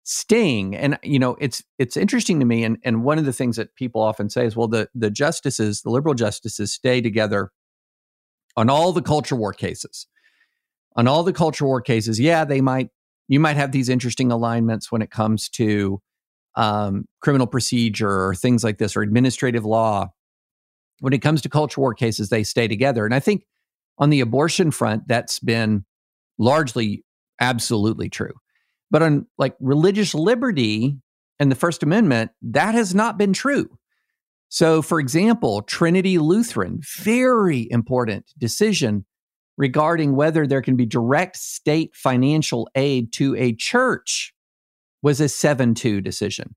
[0.05, 0.75] sting.
[0.75, 2.65] And you know, it's it's interesting to me.
[2.65, 5.83] And and one of the things that people often say is, well, the the justices,
[5.83, 7.51] the liberal justices stay together
[8.57, 10.07] on all the culture war cases.
[10.97, 12.89] On all the culture war cases, yeah, they might
[13.29, 16.01] you might have these interesting alignments when it comes to
[16.57, 20.09] um, criminal procedure or things like this or administrative law.
[21.01, 23.05] When it comes to culture war cases, they stay together.
[23.05, 23.45] And I think
[23.99, 25.85] on the abortion front, that's been
[26.39, 27.05] largely
[27.41, 28.33] absolutely true.
[28.91, 30.97] But on like religious liberty
[31.39, 33.69] and the First Amendment, that has not been true.
[34.49, 39.05] So, for example, Trinity Lutheran, very important decision
[39.57, 44.33] regarding whether there can be direct state financial aid to a church
[45.03, 46.55] was a 7 2 decision,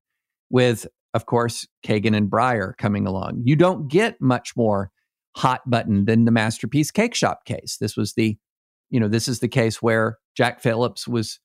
[0.50, 3.42] with, of course, Kagan and Breyer coming along.
[3.44, 4.90] You don't get much more
[5.36, 7.76] hot button than the Masterpiece Cakeshop case.
[7.80, 8.36] This was the,
[8.90, 11.40] you know, this is the case where Jack Phillips was,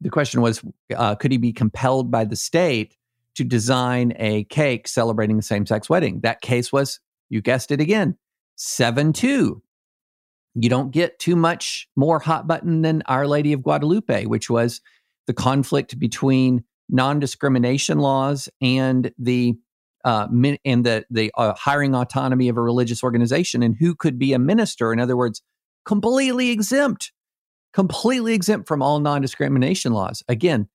[0.00, 0.62] the question was,
[0.96, 2.96] uh, could he be compelled by the state
[3.34, 6.20] to design a cake celebrating a same sex wedding?
[6.22, 8.16] That case was, you guessed it again,
[8.56, 9.62] 7 2
[10.54, 14.80] you don't get too much more hot button than Our Lady of Guadalupe, which was
[15.26, 19.54] the conflict between non-discrimination laws and the
[20.04, 20.26] uh,
[20.64, 24.38] and the the uh, hiring autonomy of a religious organization and who could be a
[24.38, 24.92] minister.
[24.92, 25.42] In other words,
[25.84, 27.12] completely exempt,
[27.72, 30.22] completely exempt from all non-discrimination laws.
[30.28, 30.68] Again,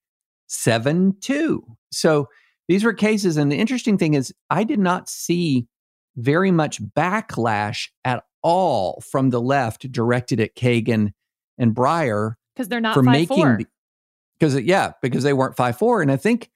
[0.47, 1.65] seven two.
[1.91, 2.27] So
[2.67, 5.67] these were cases, and the interesting thing is, I did not see
[6.15, 11.11] very much backlash at all from the left directed at Kagan
[11.57, 13.65] and Breyer because they're not for making
[14.37, 16.49] because yeah because they weren't five four and I think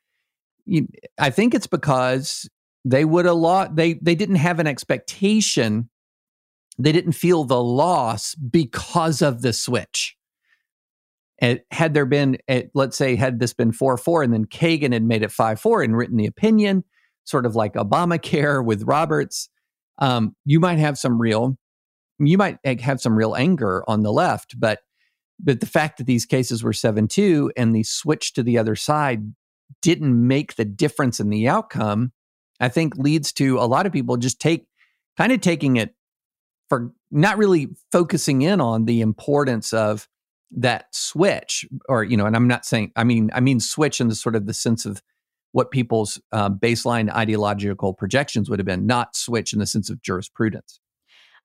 [1.17, 2.49] I think it's because
[2.83, 5.89] they would a lot they they didn't have an expectation
[6.77, 10.15] they didn't feel the loss because of the switch.
[11.39, 12.37] Had there been,
[12.73, 15.83] let's say, had this been 4 4 and then Kagan had made it 5 4
[15.83, 16.83] and written the opinion,
[17.25, 19.49] sort of like Obamacare with Roberts,
[19.99, 21.57] um, you might have some real
[22.19, 24.79] you might have some real anger on the left, but
[25.39, 29.33] but the fact that these cases were 7-2 and the switch to the other side
[29.83, 32.11] didn't make the difference in the outcome,
[32.59, 34.65] I think leads to a lot of people just take
[35.15, 35.93] kind of taking it
[36.69, 40.07] for not really focusing in on the importance of
[40.51, 44.07] that switch or you know and i'm not saying i mean i mean switch in
[44.07, 45.01] the sort of the sense of
[45.51, 50.01] what people's uh, baseline ideological projections would have been not switch in the sense of
[50.01, 50.79] jurisprudence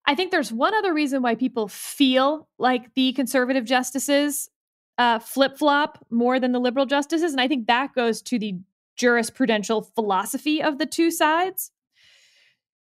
[0.04, 4.50] I think there's one other reason why people feel like the conservative justices
[4.98, 7.32] uh, flip flop more than the liberal justices.
[7.32, 8.56] And I think that goes to the
[8.98, 11.70] jurisprudential philosophy of the two sides.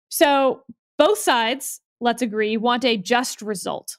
[0.10, 0.64] So
[0.98, 3.98] both sides, let's agree, want a just result.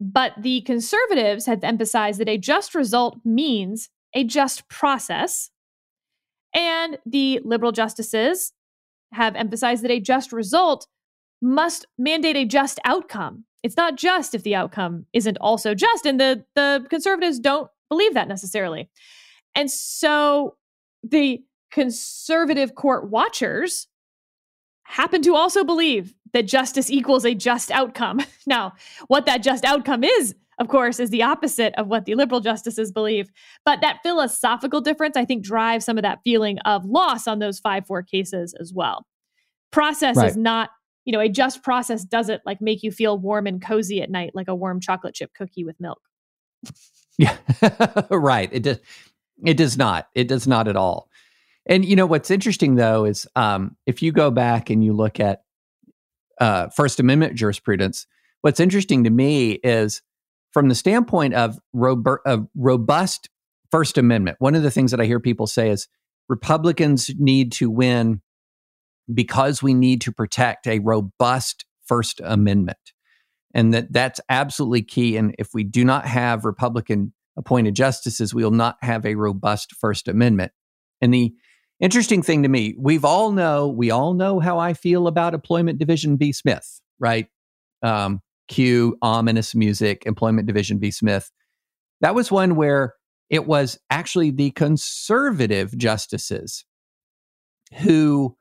[0.00, 5.50] But the conservatives have emphasized that a just result means a just process.
[6.54, 8.52] And the liberal justices
[9.12, 10.86] have emphasized that a just result
[11.42, 13.44] must mandate a just outcome.
[13.62, 16.06] It's not just if the outcome isn't also just.
[16.06, 18.88] And the, the conservatives don't believe that necessarily.
[19.54, 20.56] And so
[21.02, 23.86] the conservative court watchers
[24.90, 28.20] happen to also believe that justice equals a just outcome.
[28.46, 28.72] Now,
[29.06, 32.90] what that just outcome is, of course, is the opposite of what the liberal justices
[32.90, 33.30] believe.
[33.64, 37.60] But that philosophical difference, I think, drives some of that feeling of loss on those
[37.60, 39.06] 5 4 cases as well.
[39.70, 40.30] Process right.
[40.30, 40.70] is not
[41.04, 44.32] you know, a just process doesn't like make you feel warm and cozy at night
[44.34, 46.00] like a warm chocolate chip cookie with milk.
[47.18, 47.36] yeah.
[48.10, 48.48] right.
[48.52, 48.78] It does
[49.44, 50.08] it does not.
[50.14, 51.09] It does not at all.
[51.70, 55.20] And you know what's interesting though is um, if you go back and you look
[55.20, 55.44] at
[56.40, 58.06] uh, First Amendment jurisprudence,
[58.42, 60.02] what's interesting to me is
[60.52, 61.60] from the standpoint of,
[62.26, 63.30] of robust
[63.70, 64.36] First Amendment.
[64.40, 65.86] One of the things that I hear people say is
[66.28, 68.20] Republicans need to win
[69.12, 72.78] because we need to protect a robust First Amendment.
[73.54, 75.16] And that that's absolutely key.
[75.16, 79.74] And if we do not have Republican appointed justices, we will not have a robust
[79.76, 80.50] First Amendment.
[81.00, 81.32] And the
[81.80, 85.78] interesting thing to me, we've all know, we all know how I feel about Employment
[85.78, 86.32] Division v.
[86.32, 87.26] Smith, right?
[87.82, 90.90] Um, cue ominous music, Employment Division v.
[90.90, 91.30] Smith.
[92.00, 92.94] That was one where
[93.30, 96.64] it was actually the conservative justices
[97.78, 98.36] who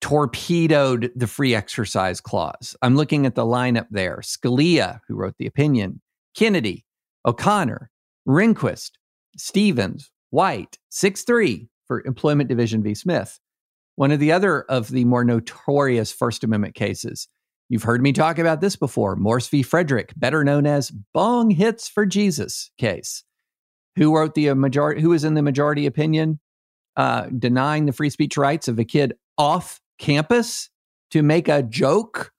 [0.00, 2.76] torpedoed the free exercise clause.
[2.82, 6.00] I'm looking at the lineup there Scalia, who wrote the opinion,
[6.36, 6.84] Kennedy,
[7.24, 7.90] O'Connor,
[8.26, 8.92] Rehnquist,
[9.36, 12.94] Stevens, White, 6 3 for Employment Division v.
[12.94, 13.40] Smith.
[13.96, 17.26] One of the other of the more notorious First Amendment cases.
[17.68, 19.62] You've heard me talk about this before Morse v.
[19.62, 23.24] Frederick, better known as Bong Hits for Jesus case.
[23.96, 26.38] Who wrote the uh, majority, who was in the majority opinion,
[26.96, 30.70] uh, denying the free speech rights of a kid off campus
[31.10, 32.32] to make a joke?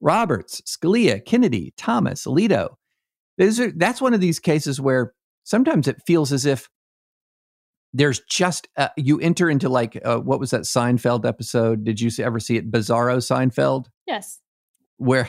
[0.00, 2.76] Roberts, Scalia, Kennedy, Thomas, Alito.
[3.40, 6.68] Are, that's one of these cases where sometimes it feels as if
[7.94, 11.84] there's just uh, you enter into like uh, what was that Seinfeld episode?
[11.84, 12.70] Did you ever see it?
[12.70, 13.86] Bizarro Seinfeld.
[14.06, 14.40] Yes.
[14.98, 15.28] Where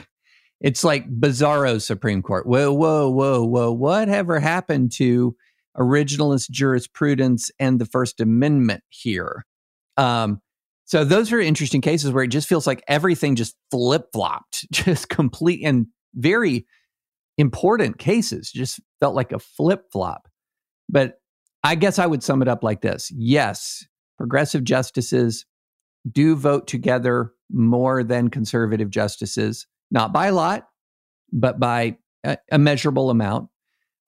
[0.60, 2.48] it's like Bizarro Supreme Court.
[2.48, 3.72] Whoa, whoa, whoa, whoa!
[3.72, 5.36] Whatever happened to
[5.78, 9.46] originalist jurisprudence and the First Amendment here?
[9.98, 10.42] Um,
[10.86, 15.08] so those are interesting cases where it just feels like everything just flip flopped, just
[15.08, 16.66] complete and very
[17.38, 18.52] important cases.
[18.52, 20.28] Just felt like a flip flop.
[20.90, 21.20] But
[21.66, 23.84] I guess I would sum it up like this yes,
[24.18, 25.46] progressive justices
[26.10, 30.68] do vote together more than conservative justices, not by a lot,
[31.34, 33.50] but by a, a measurable amount.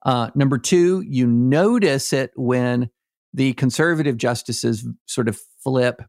[0.06, 2.90] Uh, number two, you notice it when
[3.34, 6.00] the conservative justices sort of flip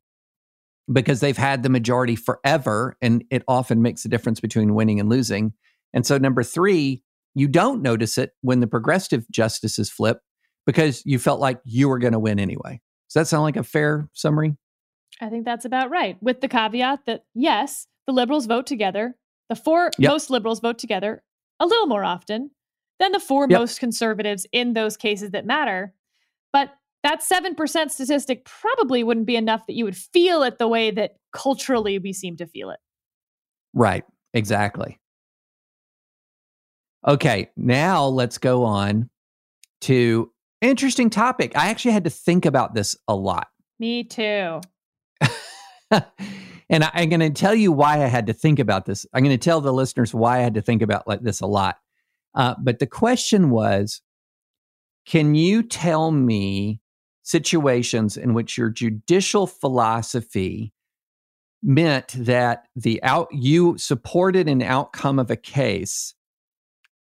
[0.92, 5.10] because they've had the majority forever, and it often makes a difference between winning and
[5.10, 5.54] losing.
[5.94, 7.02] And so, number three,
[7.34, 10.20] you don't notice it when the progressive justices flip
[10.70, 12.80] because you felt like you were going to win anyway.
[13.10, 14.56] Does that sound like a fair summary?
[15.20, 19.16] I think that's about right, with the caveat that yes, the liberals vote together.
[19.50, 20.12] The four yep.
[20.12, 21.24] most liberals vote together
[21.60, 22.52] a little more often
[23.00, 23.58] than the four yep.
[23.58, 25.92] most conservatives in those cases that matter.
[26.54, 26.70] But
[27.02, 27.56] that 7%
[27.90, 32.14] statistic probably wouldn't be enough that you would feel it the way that culturally we
[32.14, 32.80] seem to feel it.
[33.74, 34.04] Right,
[34.36, 35.00] exactly.
[37.08, 39.10] Okay, now let's go on
[39.82, 41.54] to interesting topic.
[41.56, 43.48] I actually had to think about this a lot.
[43.80, 44.62] Me too.
[45.92, 49.06] and I, am going to tell you why I had to think about this.
[49.14, 51.48] I'm going to tell the listeners why I had to think about like this a
[51.48, 51.78] lot.
[52.36, 54.02] Uh, but the question was,
[55.06, 56.82] can you tell me
[57.24, 60.74] situations in which your judicial philosophy
[61.62, 66.14] meant that the out you supported an outcome of a case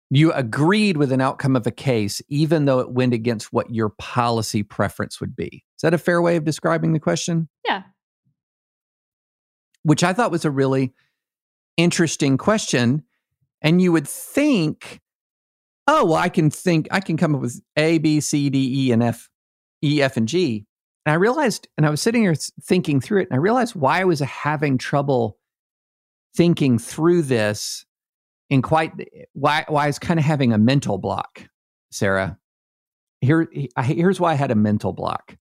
[0.09, 3.89] you agreed with an outcome of a case even though it went against what your
[3.89, 5.63] policy preference would be.
[5.77, 7.49] Is that a fair way of describing the question?
[7.65, 7.83] Yeah.
[9.83, 10.93] Which i thought was a really
[11.77, 13.03] interesting question
[13.61, 14.99] and you would think
[15.87, 18.91] oh well i can think i can come up with a b c d e
[18.91, 19.29] and f
[19.83, 20.65] e f and g.
[21.05, 24.01] And i realized and i was sitting here thinking through it and i realized why
[24.01, 25.37] i was having trouble
[26.35, 27.86] thinking through this
[28.49, 28.91] in quite
[29.33, 31.47] why why I was kind of having a mental block,
[31.91, 32.37] Sarah.
[33.21, 33.47] Here
[33.83, 35.37] here's why I had a mental block.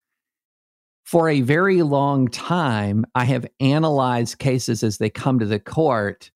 [1.05, 6.33] For a very long time, I have analyzed cases as they come to the court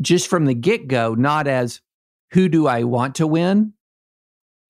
[0.00, 1.80] just from the get-go, not as
[2.32, 3.72] who do I want to win,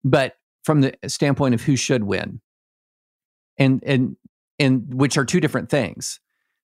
[0.04, 2.42] but from the standpoint of who should win.
[3.58, 4.16] And and
[4.60, 6.20] and which are two different things.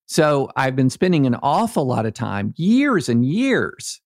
[0.06, 4.02] So I've been spending an awful lot of time, years and years,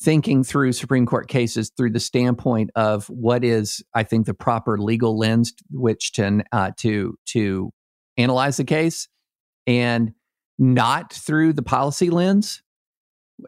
[0.00, 4.78] thinking through Supreme Court cases through the standpoint of what is, I think, the proper
[4.78, 7.72] legal lens which to uh, to to
[8.16, 9.08] analyze the case,
[9.66, 10.12] and
[10.58, 12.62] not through the policy lens.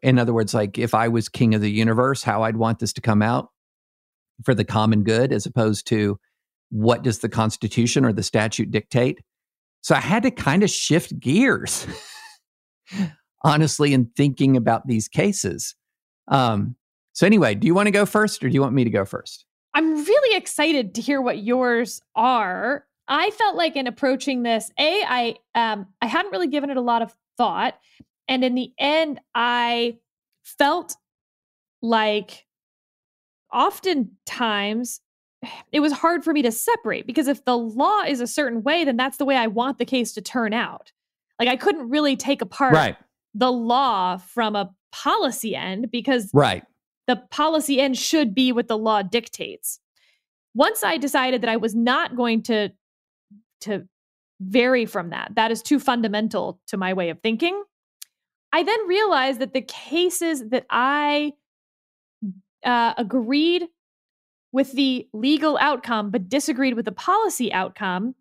[0.03, 2.92] In other words, like if I was king of the universe, how I'd want this
[2.94, 3.48] to come out
[4.44, 6.18] for the common good, as opposed to
[6.70, 9.20] what does the Constitution or the statute dictate.
[9.82, 11.86] So I had to kind of shift gears,
[13.44, 15.74] honestly, in thinking about these cases.
[16.29, 16.77] Um,
[17.12, 19.05] so anyway, do you want to go first or do you want me to go
[19.05, 19.45] first?
[19.75, 22.85] I'm really excited to hear what yours are.
[23.09, 26.83] I felt like in approaching this, A, I um I hadn't really given it a
[26.83, 27.79] lot of thought.
[28.29, 29.99] And in the end, I
[30.45, 30.97] felt
[31.83, 32.47] like
[33.53, 35.01] oftentimes
[35.73, 38.85] it was hard for me to separate because if the law is a certain way,
[38.85, 40.93] then that's the way I want the case to turn out.
[41.39, 42.97] Like I couldn't really take apart right.
[43.35, 46.64] the law from a policy end because right.
[47.07, 49.80] the policy end should be what the law dictates.
[50.55, 52.70] Once I decided that I was not going to
[53.62, 53.86] to
[54.41, 57.62] vary from that, that is too fundamental to my way of thinking.
[58.53, 61.34] I then realized that the cases that I
[62.64, 63.68] uh, agreed
[64.53, 68.14] with the legal outcome but disagreed with the policy outcome,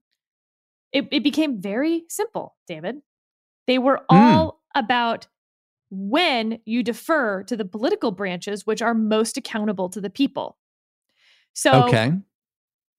[0.91, 2.97] it, it became very simple, David.
[3.65, 4.15] They were Hmm.
[4.15, 5.28] all about
[5.89, 10.57] when you defer to the political branches, which are most accountable to the people.
[11.53, 12.13] So okay.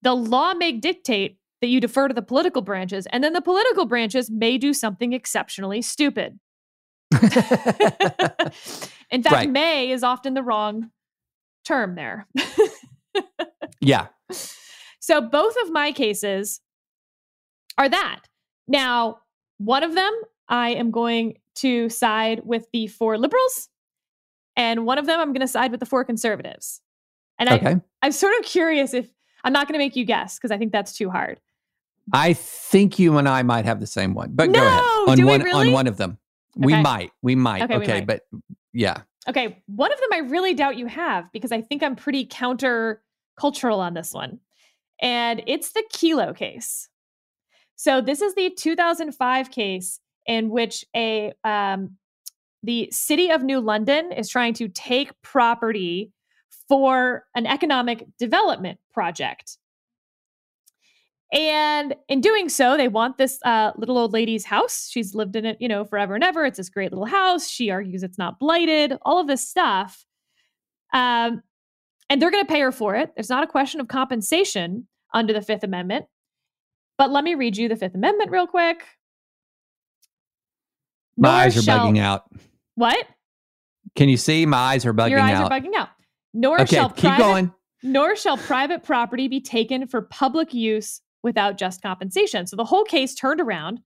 [0.02, 3.84] the law may dictate that you defer to the political branches, and then the political
[3.84, 6.38] branches may do something exceptionally stupid.
[9.10, 9.50] In fact, Right.
[9.50, 10.90] may is often the wrong
[11.64, 12.26] term there.
[13.80, 14.08] yeah.
[15.02, 16.60] So both of my cases
[17.78, 18.20] are that.
[18.68, 19.20] Now,
[19.56, 20.12] one of them,
[20.48, 23.68] I am going to side with the four liberals,
[24.56, 26.80] and one of them, I'm going to side with the four conservatives.
[27.38, 27.76] And I, Okay.
[28.02, 29.08] I'm sort of curious if
[29.44, 31.40] I'm not going to make you guess because I think that's too hard.
[32.12, 35.42] I think you and I might have the same one, but go ahead on one
[35.42, 35.68] really?
[35.68, 36.18] on one of them.
[36.56, 37.12] We might.
[37.22, 37.62] We might.
[37.62, 38.06] Okay, Okay, we might.
[38.06, 38.22] but
[38.72, 39.02] yeah.
[39.28, 43.02] Okay, one of them I really doubt you have because I think I'm pretty counter
[43.36, 44.40] cultural on this one.
[45.00, 46.88] And it's the Kelo case.
[47.76, 51.96] So this is the 2005 case in which a um,
[52.62, 56.12] the city of New London is trying to take property
[56.68, 59.58] for an economic development project.
[61.32, 64.88] And in doing so, they want this uh, little old lady's house.
[64.90, 66.44] She's lived in it, you know, forever and ever.
[66.44, 67.48] It's this great little house.
[67.48, 70.04] She argues it's not blighted, all of this stuff.
[70.92, 71.42] Um,
[72.08, 73.12] and they're going to pay her for it.
[73.14, 76.06] There's not a question of compensation under the Fifth Amendment.
[76.98, 78.84] But let me read you the Fifth Amendment real quick.
[81.20, 82.24] My Nor eyes are shall- bugging out.
[82.74, 83.06] What?
[83.94, 84.46] Can you see?
[84.46, 85.10] My eyes are bugging out?
[85.10, 85.52] Your eyes out.
[85.52, 85.90] are bugging out.
[86.32, 87.52] Nor okay, shall keep private going.
[87.82, 92.46] nor shall private property be taken for public use without just compensation.
[92.46, 93.80] So the whole case turned around.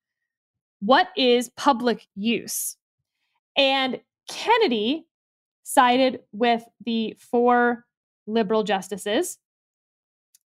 [0.80, 2.76] What is public use?
[3.57, 5.07] And Kennedy
[5.64, 7.87] sided with the four
[8.26, 9.39] liberal justices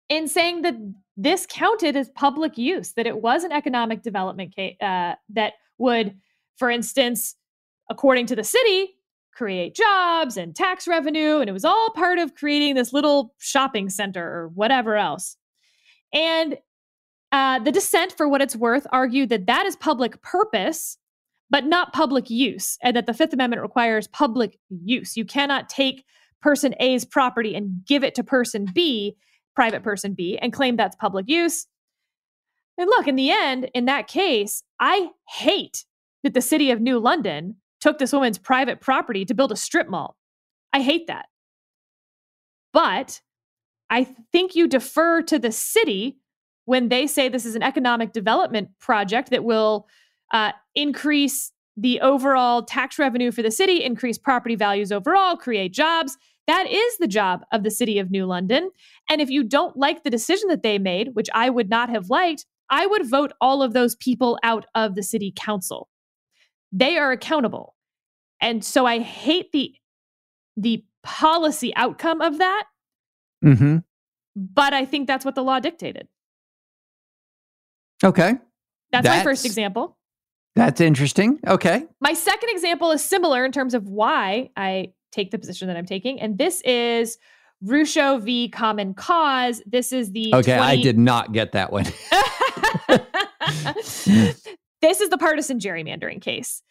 [0.08, 0.76] in saying that
[1.16, 6.16] this counted as public use, that it was an economic development case uh, that would,
[6.58, 7.36] for instance,
[7.90, 8.96] according to the city,
[9.32, 11.38] create jobs and tax revenue.
[11.38, 15.36] And it was all part of creating this little shopping center or whatever else.
[16.12, 16.58] And
[17.30, 20.98] uh, the dissent, for what it's worth, argued that that is public purpose,
[21.50, 25.16] but not public use, and that the Fifth Amendment requires public use.
[25.16, 26.04] You cannot take
[26.40, 29.16] person A's property and give it to person B,
[29.54, 31.66] private person B, and claim that's public use.
[32.76, 35.84] And look, in the end, in that case, I hate
[36.22, 39.88] that the city of New London took this woman's private property to build a strip
[39.88, 40.16] mall.
[40.72, 41.26] I hate that.
[42.72, 43.20] But
[43.90, 46.18] I think you defer to the city
[46.64, 49.86] when they say this is an economic development project that will
[50.32, 56.18] uh, increase the overall tax revenue for the city, increase property values overall, create jobs.
[56.46, 58.70] That is the job of the city of New London.
[59.08, 62.10] And if you don't like the decision that they made, which I would not have
[62.10, 65.88] liked, I would vote all of those people out of the city council.
[66.72, 67.74] They are accountable.
[68.40, 69.74] And so I hate the
[70.56, 72.64] the policy outcome of that,
[73.44, 73.78] Mm-hmm.
[74.36, 76.08] but I think that's what the law dictated.
[78.02, 78.34] Okay.
[78.90, 79.96] That's, my first example.
[80.56, 81.38] That's interesting.
[81.46, 81.84] Okay.
[82.00, 85.86] My second example is similar in terms of why I take the position that I'm
[85.86, 87.18] taking, and this is
[87.64, 88.48] Rucho v.
[88.48, 89.62] Common Cause.
[89.66, 90.56] This is the Okay.
[90.58, 91.84] I did not get that one.
[94.80, 96.62] this is the partisan gerrymandering case.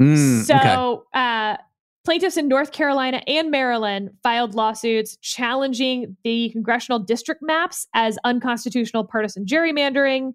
[0.00, 1.02] Mm, so, okay.
[1.14, 1.56] uh,
[2.04, 9.04] plaintiffs in North Carolina and Maryland filed lawsuits challenging the congressional district maps as unconstitutional
[9.04, 10.32] partisan gerrymandering.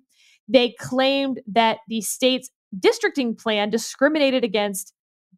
[0.48, 2.50] They claimed that the state's
[2.80, 4.94] districting plan discriminated against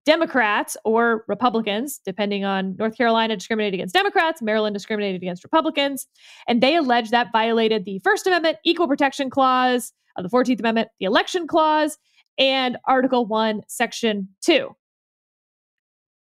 [0.05, 6.07] Democrats or Republicans, depending on North Carolina discriminated against Democrats, Maryland discriminated against Republicans.
[6.47, 10.89] And they alleged that violated the First Amendment, Equal Protection Clause of the 14th Amendment,
[10.99, 11.97] the Election Clause,
[12.37, 14.69] and Article 1, Section 2.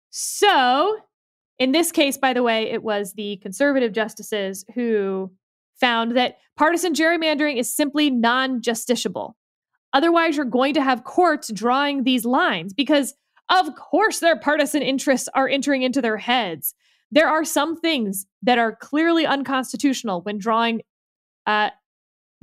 [0.09, 0.97] So,
[1.59, 5.31] in this case, by the way, it was the conservative justices who
[5.79, 9.33] found that partisan gerrymandering is simply non justiciable.
[9.93, 13.13] Otherwise, you're going to have courts drawing these lines because,
[13.49, 16.73] of course, their partisan interests are entering into their heads.
[17.11, 20.81] there are some things that are clearly unconstitutional when drawing
[21.47, 21.71] uh,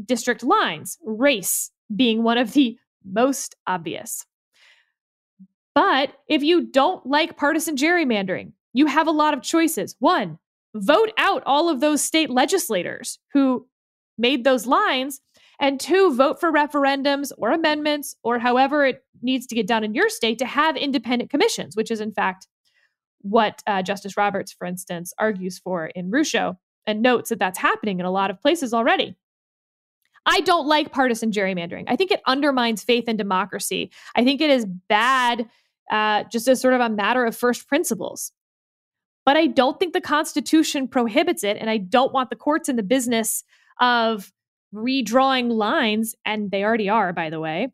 [0.05, 4.25] district lines, race being one of the most obvious.
[5.75, 9.95] But if you don't like partisan gerrymandering, you have a lot of choices.
[9.99, 10.39] One,
[10.75, 13.67] vote out all of those state legislators who
[14.19, 15.21] made those lines.
[15.61, 19.95] And two, vote for referendums or amendments or however it needs to get done in
[19.95, 22.47] your state to have independent commissions, which is in fact
[23.23, 27.99] what uh, Justice Roberts, for instance, argues for in Rucho and notes that that's happening
[28.01, 29.17] in a lot of places already.
[30.27, 31.85] I don't like partisan gerrymandering.
[31.87, 33.93] I think it undermines faith in democracy.
[34.17, 35.49] I think it is bad
[35.91, 38.33] uh, just as sort of a matter of first principles.
[39.25, 41.57] But I don't think the Constitution prohibits it.
[41.59, 43.45] And I don't want the courts in the business
[43.81, 44.33] of
[44.75, 46.15] redrawing lines.
[46.25, 47.69] And they already are, by the way.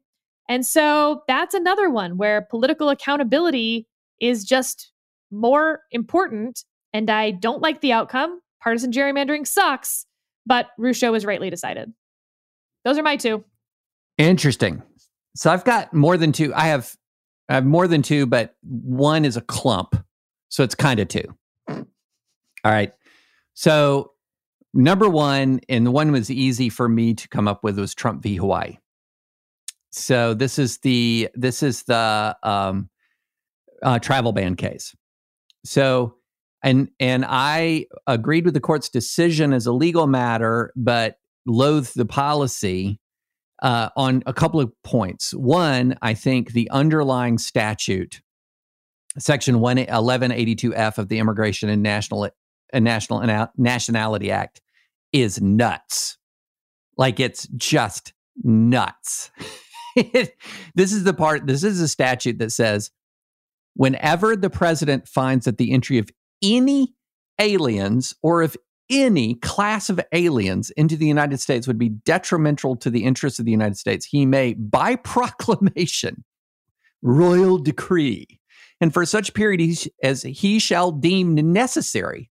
[0.48, 3.86] And so that's another one where political accountability
[4.20, 4.92] is just
[5.30, 6.64] more important.
[6.92, 8.40] And I don't like the outcome.
[8.62, 10.06] Partisan gerrymandering sucks,
[10.46, 11.92] but Rucho was rightly decided.
[12.84, 13.44] Those are my two.
[14.18, 14.82] Interesting.
[15.34, 16.52] So I've got more than two.
[16.54, 16.94] I have
[17.48, 19.96] I have more than two, but one is a clump.
[20.48, 21.24] So it's kind of two.
[21.68, 21.84] All
[22.64, 22.92] right.
[23.54, 24.12] So
[24.74, 28.22] number one, and the one was easy for me to come up with was Trump
[28.22, 28.36] v.
[28.36, 28.78] Hawaii.
[29.90, 32.88] So this is the this is the um,
[33.82, 34.94] uh, travel ban case.
[35.64, 36.16] So
[36.62, 41.16] and and I agreed with the court's decision as a legal matter, but
[41.46, 43.00] loathed the policy
[43.62, 45.32] uh, on a couple of points.
[45.32, 48.20] One, I think the underlying statute,
[49.18, 52.28] Section 1182F of the Immigration and National
[52.72, 54.60] and National and Nationality Act,
[55.12, 56.18] is nuts.
[56.96, 58.12] Like it's just
[58.42, 59.30] nuts.
[59.96, 61.46] this is the part.
[61.46, 62.90] This is a statute that says
[63.74, 66.08] whenever the president finds that the entry of
[66.42, 66.94] any
[67.38, 68.56] aliens or if
[68.90, 73.44] any class of aliens into the United States would be detrimental to the interests of
[73.44, 76.24] the United States, he may, by proclamation,
[77.02, 78.40] royal decree,
[78.80, 82.30] and for such period as he shall deem necessary,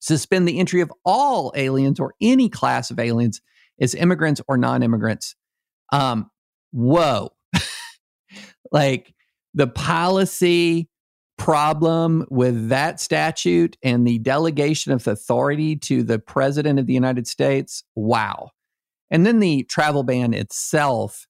[0.00, 3.40] suspend the entry of all aliens or any class of aliens
[3.80, 5.34] as immigrants or non immigrants.
[5.92, 6.30] Um,
[6.72, 7.32] whoa.
[8.72, 9.14] like
[9.54, 10.88] the policy
[11.36, 17.26] problem with that statute and the delegation of authority to the president of the United
[17.26, 18.50] States, wow.
[19.10, 21.26] And then the travel ban itself,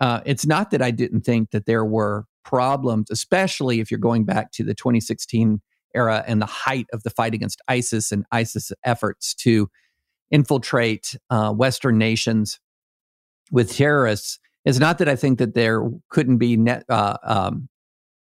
[0.00, 4.24] uh, it's not that I didn't think that there were problems, especially if you're going
[4.24, 5.60] back to the 2016
[5.94, 9.68] era and the height of the fight against ISIS and ISIS efforts to
[10.30, 12.58] infiltrate uh, Western nations
[13.50, 14.38] with terrorists.
[14.64, 17.68] It's not that I think that there couldn't be ne- uh, um,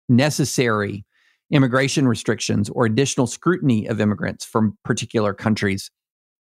[0.08, 1.04] necessary
[1.50, 5.90] immigration restrictions or additional scrutiny of immigrants from particular countries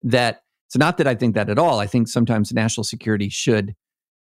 [0.02, 1.80] that it's not that I think that at all.
[1.80, 3.74] I think sometimes national security should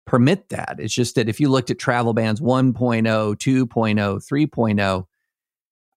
[0.06, 0.76] permit that.
[0.78, 5.04] It's just that if you looked at travel bans 1.0, 2.0, 3.0,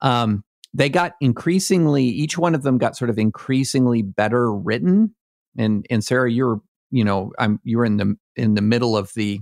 [0.02, 5.16] um, they got increasingly, each one of them got sort of increasingly better written.
[5.58, 9.42] And and Sarah, you're, you know, I'm you're in the in the middle of the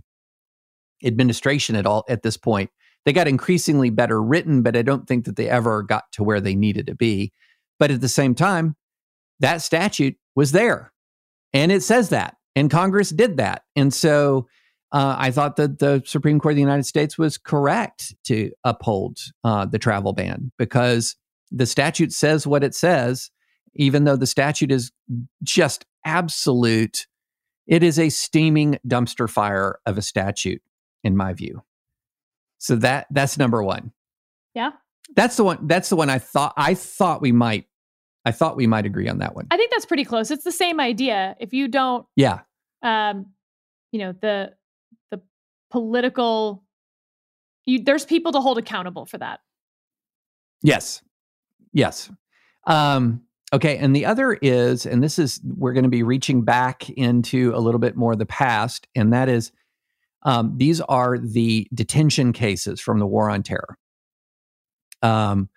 [1.04, 2.70] administration at all at this point
[3.08, 6.42] they got increasingly better written, but I don't think that they ever got to where
[6.42, 7.32] they needed to be.
[7.80, 8.76] But at the same time,
[9.40, 10.92] that statute was there
[11.54, 13.64] and it says that, and Congress did that.
[13.78, 14.50] And so
[14.92, 19.20] uh, I thought that the Supreme Court of the United States was correct to uphold
[19.46, 21.16] uh, the travel ban because
[21.50, 23.32] the statute says what it says,
[23.74, 24.92] even though the statute is
[25.44, 27.08] just absolute.
[27.68, 30.62] It is a steaming dumpster fire of a statute,
[31.06, 31.64] in my view.
[32.58, 33.92] So that that's number one.
[34.54, 34.72] Yeah.
[35.16, 37.66] That's the one that's the one I thought I thought we might
[38.26, 39.48] I thought we might agree on that one.
[39.52, 40.32] I think that's pretty close.
[40.32, 41.36] It's the same idea.
[41.40, 42.40] If you don't Yeah.
[42.84, 43.28] Um
[43.92, 44.54] you know, the
[45.12, 45.22] the
[45.72, 46.64] political
[47.66, 49.40] you there's people to hold accountable for that.
[50.62, 51.02] Yes.
[51.74, 52.12] Yes.
[52.66, 53.22] Um
[53.54, 57.54] okay, and the other is and this is we're going to be reaching back into
[57.56, 59.52] a little bit more of the past and that is
[60.24, 63.78] um, these are the detention cases from the War on Terror.
[65.02, 65.50] Um,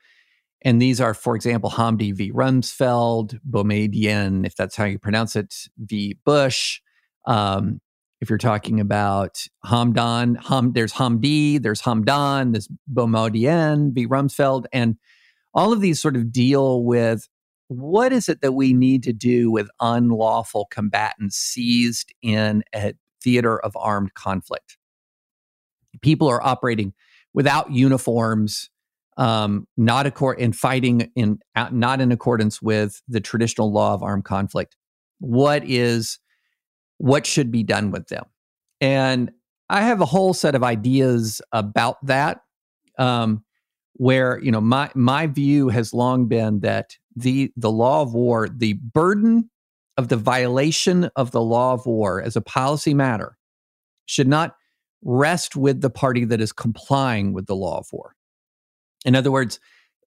[0.62, 2.30] and these are, for example, Hamdi v.
[2.32, 6.18] Rumsfeld, Boumediene, if that's how you pronounce it, v.
[6.24, 6.80] Bush.
[7.26, 7.80] Um,
[8.20, 14.06] if you're talking about Hamdan, Ham, there's Hamdi, there's Hamdan, there's Boumediene v.
[14.06, 14.66] Rumsfeld.
[14.72, 14.96] And
[15.54, 17.26] all of these sort of deal with
[17.68, 22.92] what is it that we need to do with unlawful combatants seized in a
[23.22, 24.76] theater of armed conflict.
[26.02, 26.92] People are operating
[27.34, 28.70] without uniforms,
[29.16, 31.38] um, not accord in fighting in
[31.72, 34.76] not in accordance with the traditional law of armed conflict.
[35.18, 36.18] What is
[36.98, 38.24] what should be done with them?
[38.80, 39.30] And
[39.68, 42.40] I have a whole set of ideas about that.
[42.98, 43.44] Um,
[43.94, 48.48] where you know my my view has long been that the the law of war,
[48.48, 49.50] the burden
[49.96, 53.36] of the violation of the law of war as a policy matter,
[54.06, 54.56] should not
[55.02, 58.14] rest with the party that is complying with the law of war.
[59.04, 59.60] In other words,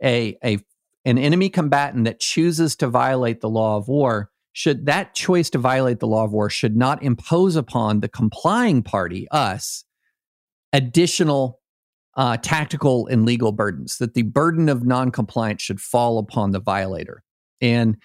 [0.03, 0.59] a, a
[1.05, 5.57] an enemy combatant that chooses to violate the law of war should that choice to
[5.57, 9.83] violate the law of war should not impose upon the complying party us
[10.71, 11.59] additional
[12.15, 17.23] uh, tactical and legal burdens that the burden of non-compliance should fall upon the violator
[17.59, 17.97] and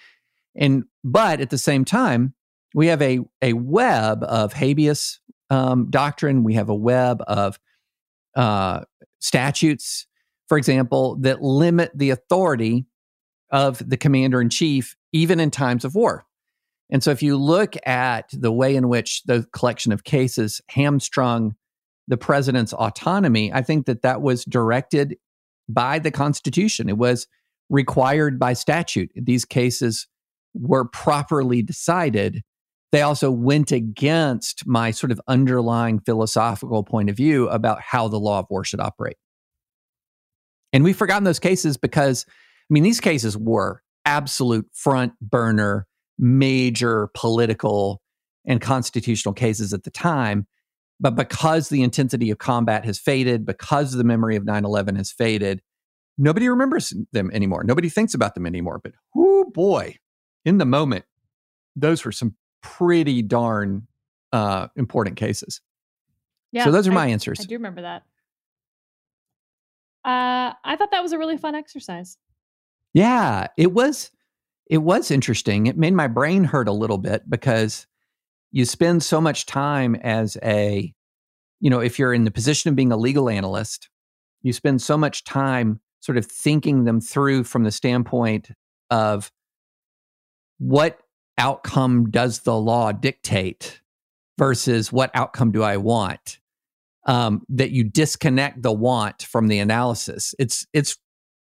[0.55, 2.33] and but at the same time
[2.73, 5.19] we have a a web of habeas
[5.49, 7.59] um, doctrine we have a web of
[8.35, 8.81] uh,
[9.19, 10.07] statutes
[10.49, 12.87] for example, that limit the authority
[13.51, 16.25] of the commander in chief, even in times of war.
[16.89, 21.55] And so, if you look at the way in which the collection of cases hamstrung
[22.07, 25.17] the president's autonomy, I think that that was directed
[25.69, 26.89] by the Constitution.
[26.89, 27.27] It was
[27.69, 29.11] required by statute.
[29.15, 30.07] These cases
[30.53, 32.41] were properly decided.
[32.91, 38.19] They also went against my sort of underlying philosophical point of view about how the
[38.19, 39.17] law of war should operate.
[40.73, 45.87] And we've forgotten those cases because, I mean, these cases were absolute front burner,
[46.17, 48.01] major political
[48.45, 50.47] and constitutional cases at the time.
[50.99, 55.11] But because the intensity of combat has faded, because the memory of 9 11 has
[55.11, 55.61] faded,
[56.17, 57.63] nobody remembers them anymore.
[57.63, 58.79] Nobody thinks about them anymore.
[58.83, 59.95] But oh boy,
[60.49, 61.05] in the moment,
[61.75, 63.87] those were some pretty darn
[64.33, 65.61] uh, important cases.
[66.51, 67.39] Yeah, so those are I, my answers.
[67.39, 68.03] I do remember that.
[70.03, 72.17] Uh, I thought that was a really fun exercise.
[72.93, 74.09] Yeah, it was.
[74.65, 75.67] It was interesting.
[75.67, 77.85] It made my brain hurt a little bit because
[78.51, 80.91] you spend so much time as a,
[81.59, 83.89] you know, if you're in the position of being a legal analyst,
[84.41, 88.49] you spend so much time sort of thinking them through from the standpoint
[88.89, 89.31] of
[90.59, 90.99] what
[91.37, 93.81] outcome does the law dictate
[94.37, 96.39] versus what outcome do I want?
[97.09, 100.35] um, that you disconnect the want from the analysis.
[100.37, 100.97] It's it's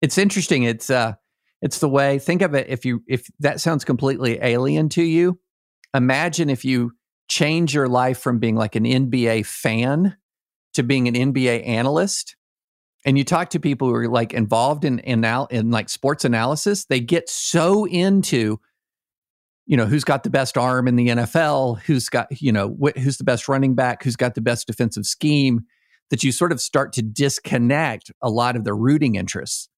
[0.01, 0.63] it's interesting.
[0.63, 1.15] It's uh
[1.61, 5.41] it's the way think of it if you if that sounds completely alien to you,
[5.93, 6.93] imagine if you
[7.29, 10.17] change your life from being like an NBA fan
[10.75, 12.37] to being an NBA analyst
[13.05, 16.85] and you talk to people who are like involved in in, in like sports analysis,
[16.85, 18.61] they get so into
[19.67, 22.99] you know who's got the best arm in the NFL, who's got you know wh-
[22.99, 25.65] who's the best running back, who's got the best defensive scheme,
[26.11, 29.69] that you sort of start to disconnect a lot of the rooting interests.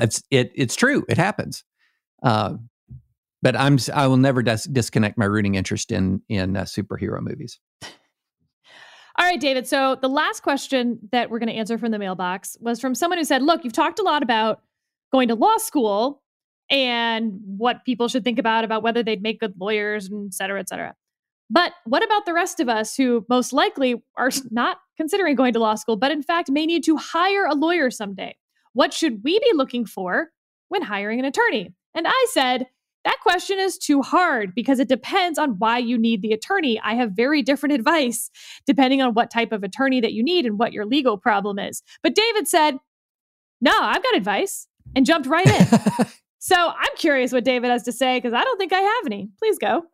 [0.00, 1.64] It's it it's true, it happens,
[2.22, 2.54] uh,
[3.42, 7.60] but I'm I will never dis- disconnect my rooting interest in in uh, superhero movies.
[9.16, 9.68] All right, David.
[9.68, 13.18] So the last question that we're going to answer from the mailbox was from someone
[13.18, 14.62] who said, "Look, you've talked a lot about
[15.12, 16.23] going to law school
[16.70, 20.60] and what people should think about about whether they'd make good lawyers and et cetera,
[20.60, 20.94] et cetera.
[21.50, 25.58] But what about the rest of us who most likely are not considering going to
[25.58, 28.36] law school, but in fact may need to hire a lawyer someday?
[28.72, 30.30] What should we be looking for
[30.68, 31.74] when hiring an attorney?
[31.94, 32.66] And I said,
[33.04, 36.80] that question is too hard because it depends on why you need the attorney.
[36.82, 38.30] I have very different advice
[38.66, 41.82] depending on what type of attorney that you need and what your legal problem is.
[42.02, 42.78] But David said,
[43.60, 46.06] No, I've got advice and jumped right in.
[46.44, 49.30] So I'm curious what David has to say because I don't think I have any.
[49.38, 49.86] Please go.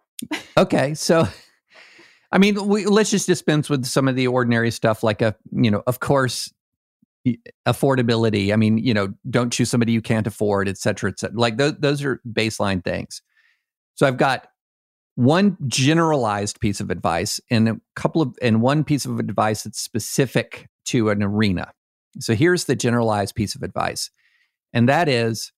[0.59, 0.95] okay.
[0.95, 1.29] So,
[2.33, 5.71] I mean, we, let's just dispense with some of the ordinary stuff, like a, you
[5.71, 6.53] know, of course,
[7.69, 8.53] affordability.
[8.53, 11.39] I mean, you know, don't choose somebody you can't afford, et cetera, et cetera.
[11.39, 13.23] Like those, those are baseline things.
[13.95, 14.49] So I've got
[15.15, 19.81] one generalized piece of advice and a couple of, and one piece of advice that's
[19.81, 21.71] specific to an arena.
[22.19, 24.11] So here's the generalized piece of advice.
[24.73, 25.53] And that is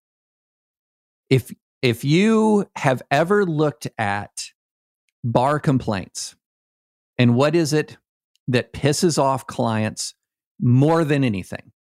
[1.33, 4.51] if if you have ever looked at
[5.25, 6.37] bar complaints
[7.17, 7.97] and what is it
[8.49, 10.15] that pisses off clients
[10.61, 11.73] more than anything?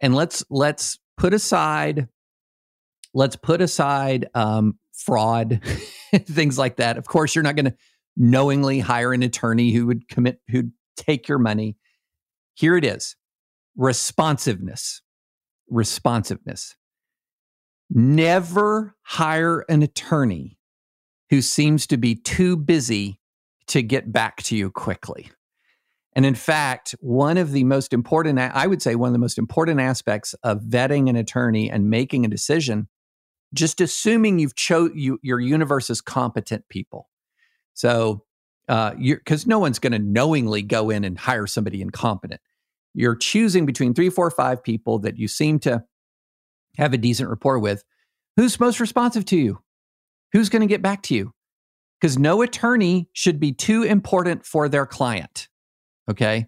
[0.00, 2.08] And let's let's put aside
[3.14, 5.60] let's put aside um, fraud
[6.14, 6.98] things like that.
[6.98, 7.76] Of course you're not going to
[8.16, 11.76] knowingly hire an attorney who would commit who'd take your money.
[12.54, 13.14] Here it is.
[13.76, 15.02] Responsiveness.
[15.70, 16.74] Responsiveness
[17.90, 20.58] Never hire an attorney
[21.30, 23.20] who seems to be too busy
[23.68, 25.30] to get back to you quickly.
[26.14, 29.38] And in fact, one of the most important, I would say, one of the most
[29.38, 32.88] important aspects of vetting an attorney and making a decision,
[33.54, 37.08] just assuming you've chose you, your universe is competent people.
[37.74, 38.24] So,
[38.68, 42.40] uh, because no one's going to knowingly go in and hire somebody incompetent.
[42.94, 45.84] You're choosing between three, four, five people that you seem to
[46.78, 47.84] have a decent rapport with.
[48.36, 49.58] Who's most responsive to you?
[50.32, 51.32] Who's going to get back to you?
[52.00, 55.48] Because no attorney should be too important for their client.
[56.08, 56.46] Okay.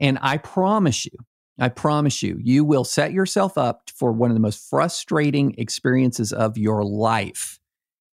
[0.00, 1.12] And I promise you,
[1.58, 6.32] I promise you, you will set yourself up for one of the most frustrating experiences
[6.32, 7.60] of your life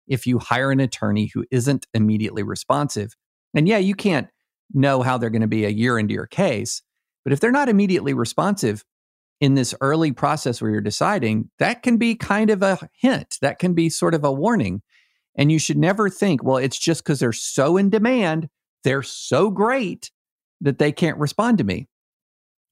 [0.09, 3.15] if you hire an attorney who isn't immediately responsive.
[3.55, 4.29] And yeah, you can't
[4.73, 6.83] know how they're going to be a year into your case,
[7.23, 8.85] but if they're not immediately responsive
[9.41, 13.37] in this early process where you're deciding, that can be kind of a hint.
[13.41, 14.83] That can be sort of a warning.
[15.37, 18.49] And you should never think, well, it's just because they're so in demand,
[18.85, 20.11] they're so great
[20.61, 21.89] that they can't respond to me.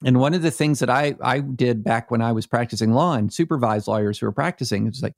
[0.05, 3.15] And one of the things that I, I did back when I was practicing law
[3.15, 5.15] and supervised lawyers who were practicing, was like,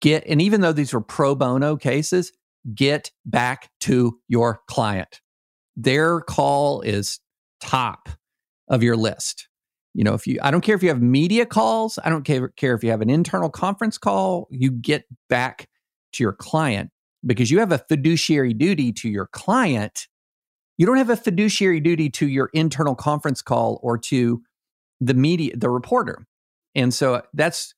[0.00, 2.32] get, and even though these were pro bono cases,
[2.74, 5.20] get back to your client.
[5.76, 7.18] Their call is
[7.60, 8.08] top
[8.68, 9.48] of your list.
[9.94, 12.48] You know, if you, I don't care if you have media calls, I don't care,
[12.48, 15.68] care if you have an internal conference call, you get back
[16.14, 16.90] to your client
[17.24, 20.08] because you have a fiduciary duty to your client.
[20.78, 24.42] You don't have a fiduciary duty to your internal conference call or to
[25.00, 26.26] the media, the reporter.
[26.74, 27.74] And so that's,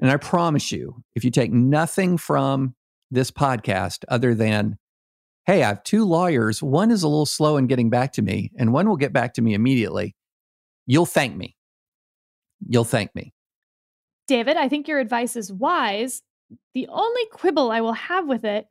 [0.00, 2.74] and I promise you, if you take nothing from
[3.12, 4.78] this podcast other than,
[5.46, 8.50] hey, I have two lawyers, one is a little slow in getting back to me,
[8.58, 10.16] and one will get back to me immediately,
[10.86, 11.56] you'll thank me.
[12.68, 13.32] You'll thank me.
[14.28, 16.22] David, I think your advice is wise.
[16.74, 18.66] The only quibble I will have with it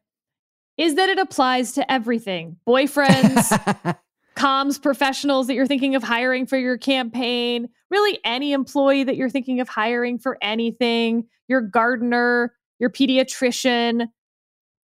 [0.77, 3.97] is that it applies to everything boyfriends,
[4.35, 9.29] comms professionals that you're thinking of hiring for your campaign, really any employee that you're
[9.29, 14.07] thinking of hiring for anything, your gardener, your pediatrician.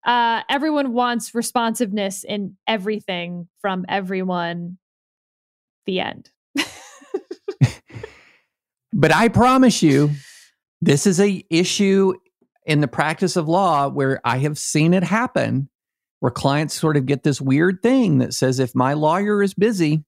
[0.06, 4.78] Uh, everyone wants responsiveness in everything from everyone.
[5.86, 6.30] The end.
[8.92, 10.10] But I promise you,
[10.80, 12.14] this is a issue
[12.66, 15.68] in the practice of law where I have seen it happen
[16.20, 20.04] where clients sort of get this weird thing that says if my lawyer is busy,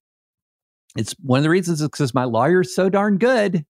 [0.96, 3.64] it's one of the reasons is because my lawyer is so darn good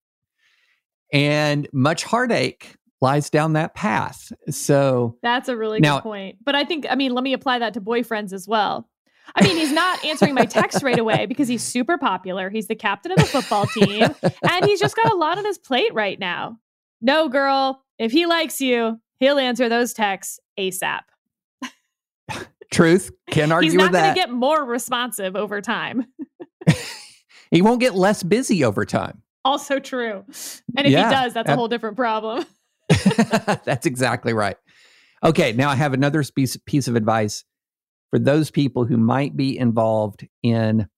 [1.13, 4.33] and much heartache lies down that path.
[4.49, 6.37] So that's a really now, good point.
[6.45, 8.89] But I think, I mean, let me apply that to boyfriends as well.
[9.35, 12.51] I mean, he's not answering my text right away because he's super popular.
[12.51, 15.59] He's the captain of the football team and he's just got a lot on his
[15.59, 16.59] plate right now.
[17.01, 21.01] No, girl, if he likes you, he'll answer those texts ASAP.
[22.73, 23.11] Truth.
[23.31, 23.85] Can't argue with that.
[23.85, 26.07] He's going to get more responsive over time.
[27.51, 29.23] he won't get less busy over time.
[29.45, 30.25] Also true.
[30.77, 32.45] And if yeah, he does, that's a whole different problem.
[33.65, 34.57] that's exactly right.
[35.25, 37.45] Okay, now I have another piece, piece of advice
[38.11, 40.89] for those people who might be involved in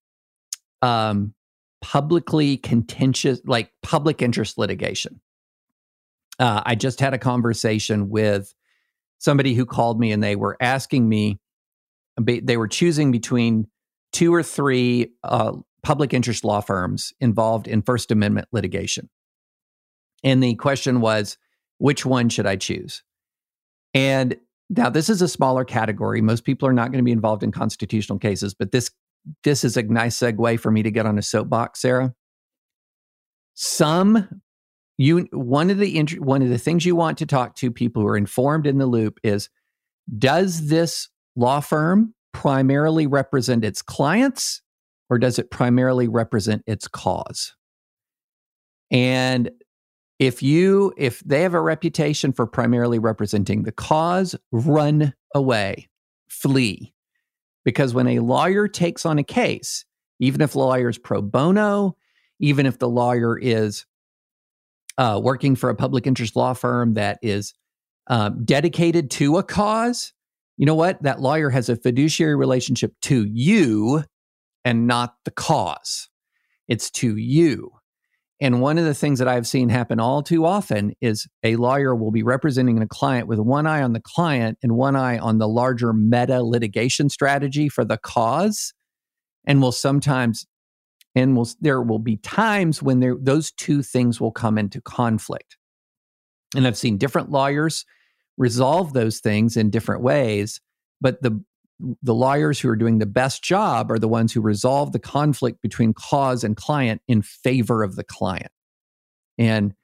[0.81, 1.35] um,
[1.81, 5.21] publicly contentious, like public interest litigation.
[6.39, 8.55] Uh, I just had a conversation with
[9.19, 11.39] somebody who called me and they were asking me
[12.21, 13.67] they were choosing between
[14.13, 15.53] two or three uh,
[15.83, 19.09] public interest law firms involved in First Amendment litigation.
[20.23, 21.39] And the question was,
[21.79, 23.03] which one should I choose?
[23.95, 24.37] And
[24.77, 26.21] now this is a smaller category.
[26.21, 28.91] Most people are not going to be involved in constitutional cases, but this
[29.45, 32.15] this is a nice segue for me to get on a soapbox, Sarah.
[33.55, 34.29] Some
[34.99, 38.09] you one of the one of the things you want to talk to people who
[38.09, 39.49] are informed in the loop is
[40.19, 44.63] does this law firm primarily represent its clients
[45.11, 47.55] or does it primarily represent its cause?
[48.91, 49.51] And
[50.23, 55.89] if you if they have a reputation for primarily representing the cause, run away,
[56.29, 56.95] flee.
[57.65, 59.85] Because when a lawyer takes on a case,
[60.21, 61.97] even if the lawyer is pro bono,
[62.39, 63.85] even if the lawyer is
[64.97, 67.53] uh, working for a public interest law firm that is
[68.07, 70.13] um, dedicated to a cause,
[70.57, 71.03] you know what?
[71.03, 74.05] That lawyer has a fiduciary relationship to you
[74.65, 76.09] and not the cause.
[76.69, 77.73] It's to you.
[78.43, 81.95] And one of the things that I've seen happen all too often is a lawyer
[81.95, 85.39] will be representing a client with one eye on the client and one eye on
[85.39, 88.75] the larger meta litigation strategy for the cause.
[89.47, 90.45] And will sometimes,
[91.15, 95.57] and will, there will be times when there, those two things will come into conflict.
[96.57, 97.85] And I've seen different lawyers
[98.37, 100.61] resolve those things in different ways.
[101.01, 101.45] But the
[102.03, 105.63] the lawyers who are doing the best job are the ones who resolve the conflict
[105.63, 108.53] between cause and client in favor of the client.
[109.39, 109.75] And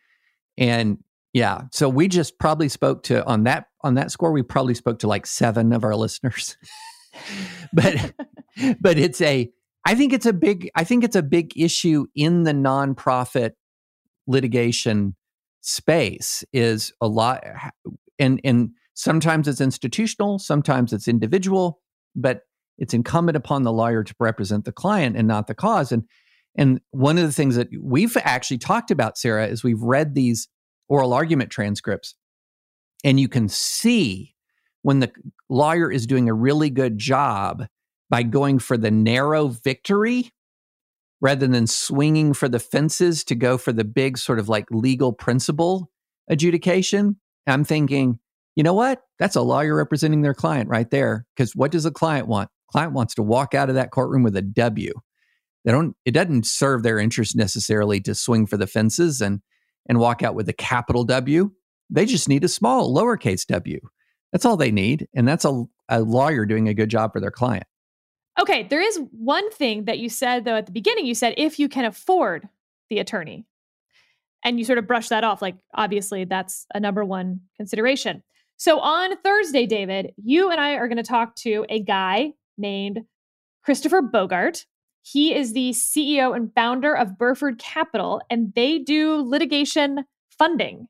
[0.56, 0.98] and
[1.32, 5.00] yeah, so we just probably spoke to on that on that score we probably spoke
[5.00, 6.56] to like 7 of our listeners.
[7.72, 8.12] but
[8.80, 9.50] but it's a
[9.84, 13.52] I think it's a big I think it's a big issue in the nonprofit
[14.26, 15.16] litigation
[15.60, 17.42] space is a lot
[18.18, 21.80] and and sometimes it's institutional, sometimes it's individual,
[22.14, 22.42] but
[22.78, 25.92] it's incumbent upon the lawyer to represent the client and not the cause.
[25.92, 26.04] And
[26.56, 30.48] and one of the things that we've actually talked about, Sarah, is we've read these
[30.88, 32.14] oral argument transcripts,
[33.04, 34.34] and you can see
[34.82, 35.12] when the
[35.48, 37.66] lawyer is doing a really good job
[38.10, 40.32] by going for the narrow victory
[41.20, 45.12] rather than swinging for the fences to go for the big sort of like legal
[45.12, 45.90] principle
[46.28, 47.16] adjudication.
[47.46, 48.18] I'm thinking,
[48.58, 49.04] you know what?
[49.20, 51.24] That's a lawyer representing their client right there.
[51.36, 52.50] Because what does a client want?
[52.72, 54.94] Client wants to walk out of that courtroom with a W.
[55.64, 55.94] They don't.
[56.04, 59.42] It doesn't serve their interest necessarily to swing for the fences and
[59.88, 61.52] and walk out with a capital W.
[61.88, 63.78] They just need a small lowercase W.
[64.32, 67.30] That's all they need, and that's a, a lawyer doing a good job for their
[67.30, 67.64] client.
[68.40, 71.06] Okay, there is one thing that you said though at the beginning.
[71.06, 72.48] You said if you can afford
[72.90, 73.46] the attorney,
[74.44, 75.42] and you sort of brush that off.
[75.42, 78.24] Like obviously that's a number one consideration.
[78.58, 83.04] So on Thursday, David, you and I are going to talk to a guy named
[83.64, 84.66] Christopher Bogart.
[85.02, 90.04] He is the CEO and founder of Burford Capital, and they do litigation
[90.36, 90.88] funding,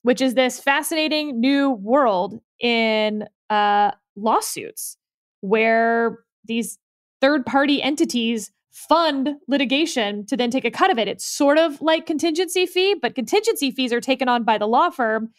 [0.00, 4.96] which is this fascinating new world in uh, lawsuits
[5.42, 6.78] where these
[7.20, 11.06] third party entities fund litigation to then take a cut of it.
[11.06, 14.88] It's sort of like contingency fee, but contingency fees are taken on by the law
[14.88, 15.30] firm.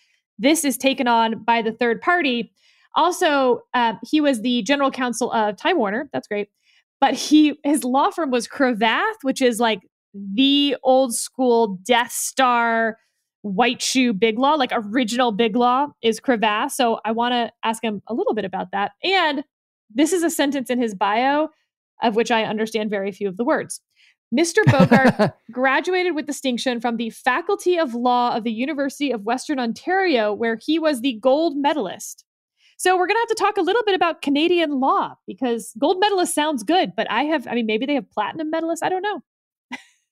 [0.41, 2.51] This is taken on by the third party.
[2.95, 6.09] Also, uh, he was the general counsel of Time Warner.
[6.11, 6.49] That's great.
[6.99, 9.81] But he his law firm was Cravath, which is like
[10.13, 12.97] the old school Death Star
[13.43, 16.71] white shoe big law, like original big law is Cravath.
[16.71, 18.91] So I want to ask him a little bit about that.
[19.03, 19.43] And
[19.93, 21.49] this is a sentence in his bio
[22.01, 23.81] of which I understand very few of the words.
[24.35, 24.63] Mr.
[24.71, 30.33] Bogart graduated with distinction from the Faculty of Law of the University of Western Ontario,
[30.33, 32.25] where he was the gold medalist.
[32.77, 35.99] So we're going to have to talk a little bit about Canadian law because gold
[35.99, 38.81] medalist sounds good, but I have, I mean, maybe they have platinum medalists.
[38.81, 39.21] I don't know.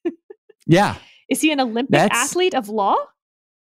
[0.67, 0.95] yeah.
[1.30, 2.95] Is he an Olympic that's, athlete of law?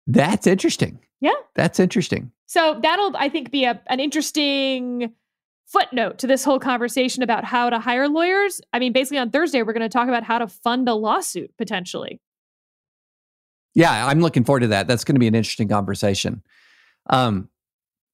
[0.09, 0.99] That's interesting.
[1.21, 1.35] Yeah.
[1.55, 2.33] That's interesting.
[2.47, 5.13] So that'll, I think, be a, an interesting
[5.71, 8.61] footnote to this whole conversation about how to hire lawyers.
[8.73, 11.57] I mean, basically on Thursday, we're going to talk about how to fund a lawsuit
[11.57, 12.21] potentially.
[13.75, 14.89] Yeah, I'm looking forward to that.
[14.89, 16.43] That's going to be an interesting conversation.
[17.09, 17.49] Um,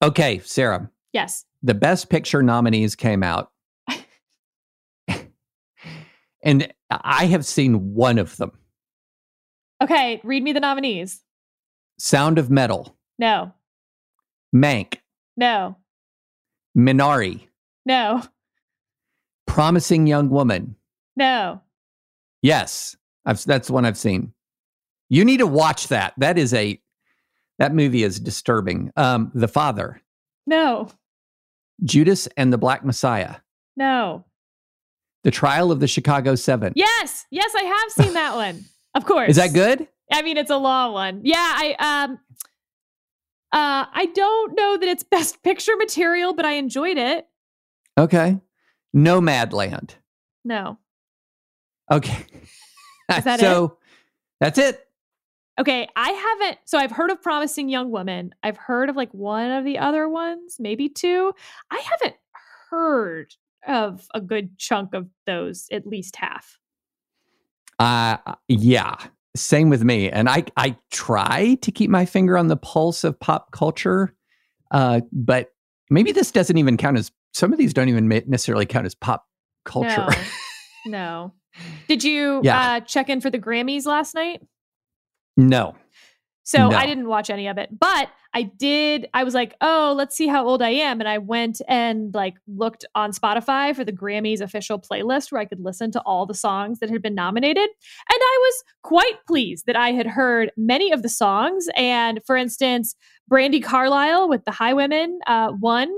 [0.03, 0.91] okay, Sarah.
[1.13, 1.47] Yes.
[1.63, 3.51] The best picture nominees came out.
[6.43, 8.53] and I have seen one of them.
[9.83, 11.23] Okay, read me the nominees.
[11.99, 12.95] Sound of Metal.
[13.19, 13.53] No.
[14.55, 14.99] Mank.
[15.39, 15.77] No.
[16.77, 17.49] Minari.
[17.85, 18.23] No.
[19.47, 20.77] Promising Young Woman.
[21.17, 21.63] No.
[22.43, 24.33] Yes, I've, that's one I've seen.
[25.09, 26.15] You need to watch that.
[26.19, 26.81] That is a
[27.59, 28.93] that movie is disturbing.
[28.97, 30.03] Um, the Father.
[30.47, 30.89] No.
[31.83, 33.37] Judas and the Black Messiah.
[33.77, 34.25] No.
[35.25, 36.73] The Trial of the Chicago Seven.
[36.77, 38.65] Yes, yes, I have seen that one.
[38.95, 39.31] Of course.
[39.31, 39.89] Is that good?
[40.13, 41.23] I mean, it's a law one.
[41.25, 42.19] Yeah, I um
[43.53, 47.27] uh, I don't know that it's best picture material, but I enjoyed it.
[47.99, 48.39] Okay.
[48.95, 49.95] Nomadland.
[50.45, 50.79] No.
[51.91, 52.27] Okay.
[53.17, 53.73] Is that so it?
[54.41, 54.83] that's it.
[55.59, 56.59] Okay, I haven't.
[56.67, 58.35] So I've heard of Promising Young Woman.
[58.43, 61.33] I've heard of like one of the other ones, maybe two.
[61.71, 62.17] I haven't
[62.71, 63.35] heard
[63.67, 66.59] of a good chunk of those, at least half.
[67.79, 68.17] Uh
[68.49, 68.97] yeah.
[69.37, 70.11] Same with me.
[70.11, 74.15] And I I try to keep my finger on the pulse of pop culture.
[74.71, 75.53] Uh, but
[75.91, 79.27] maybe this doesn't even count as some of these don't even necessarily count as pop
[79.65, 80.09] culture.
[80.09, 80.17] No.
[80.87, 81.33] no.
[81.89, 82.77] Did you yeah.
[82.77, 84.43] uh, check in for the Grammys last night?
[85.37, 85.77] No.
[86.47, 86.77] So no.
[86.77, 89.09] I didn't watch any of it, but I did.
[89.13, 91.01] I was like, oh, let's see how old I am.
[91.01, 95.45] And I went and like looked on Spotify for the Grammys official playlist where I
[95.45, 97.65] could listen to all the songs that had been nominated.
[97.65, 101.67] And I was quite pleased that I had heard many of the songs.
[101.75, 102.95] And for instance,
[103.29, 105.93] Brandi Carlile with the Highwomen uh, won.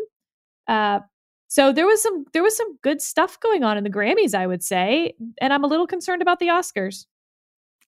[0.66, 1.00] Uh,
[1.48, 4.46] so there was some there was some good stuff going on in the Grammys, I
[4.46, 5.12] would say.
[5.42, 7.04] And I'm a little concerned about the Oscars.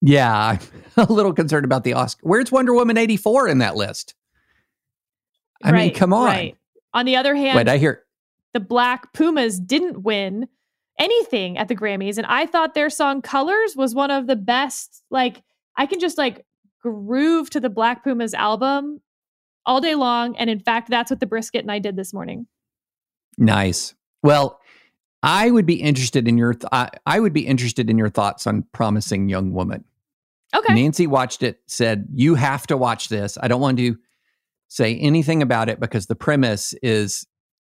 [0.01, 0.59] Yeah, I'm
[1.09, 2.20] a little concerned about the Oscar.
[2.22, 4.14] Where's Wonder Woman 84 in that list?
[5.62, 6.26] I right, mean, come on.
[6.26, 6.57] Right.
[6.94, 8.05] On the other hand, Wait, I hear
[8.53, 10.48] the Black Pumas didn't win
[10.98, 12.18] anything at the Grammys.
[12.18, 15.03] And I thought their song Colors was one of the best.
[15.11, 15.42] Like,
[15.76, 16.44] I can just like
[16.82, 19.01] groove to the Black Pumas album
[19.66, 20.36] all day long.
[20.36, 22.46] And in fact, that's what the brisket and I did this morning.
[23.38, 23.94] Nice.
[24.22, 24.61] Well,
[25.22, 28.46] I would be interested in your th- I, I would be interested in your thoughts
[28.46, 29.84] on Promising Young Woman.
[30.55, 30.74] Okay.
[30.74, 33.38] Nancy watched it, said, You have to watch this.
[33.40, 33.96] I don't want to
[34.68, 37.26] say anything about it because the premise is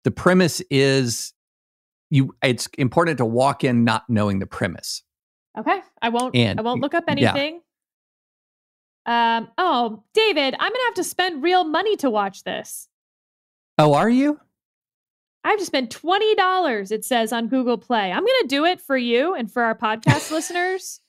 [0.04, 1.32] the premise is
[2.10, 5.02] you it's important to walk in not knowing the premise.
[5.58, 5.80] Okay.
[6.00, 7.60] I won't and, I won't look up anything.
[9.06, 9.36] Yeah.
[9.36, 12.88] Um oh, David, I'm gonna have to spend real money to watch this.
[13.78, 14.40] Oh, are you?
[15.42, 18.10] I have to spend $20, it says on Google Play.
[18.10, 21.00] I'm gonna do it for you and for our podcast listeners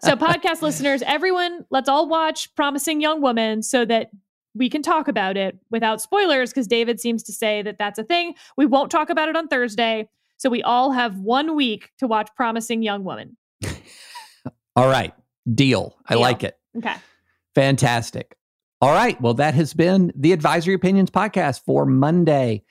[0.00, 4.10] so, podcast listeners, everyone, let's all watch Promising Young Woman so that
[4.54, 8.04] we can talk about it without spoilers because David seems to say that that's a
[8.04, 8.34] thing.
[8.56, 10.08] We won't talk about it on Thursday.
[10.38, 13.36] So, we all have one week to watch Promising Young Woman.
[14.76, 15.14] all right.
[15.54, 15.96] Deal.
[16.06, 16.20] I Deal.
[16.20, 16.58] like it.
[16.76, 16.94] Okay.
[17.54, 18.36] Fantastic.
[18.82, 19.18] All right.
[19.20, 22.62] Well, that has been the Advisory Opinions podcast for Monday.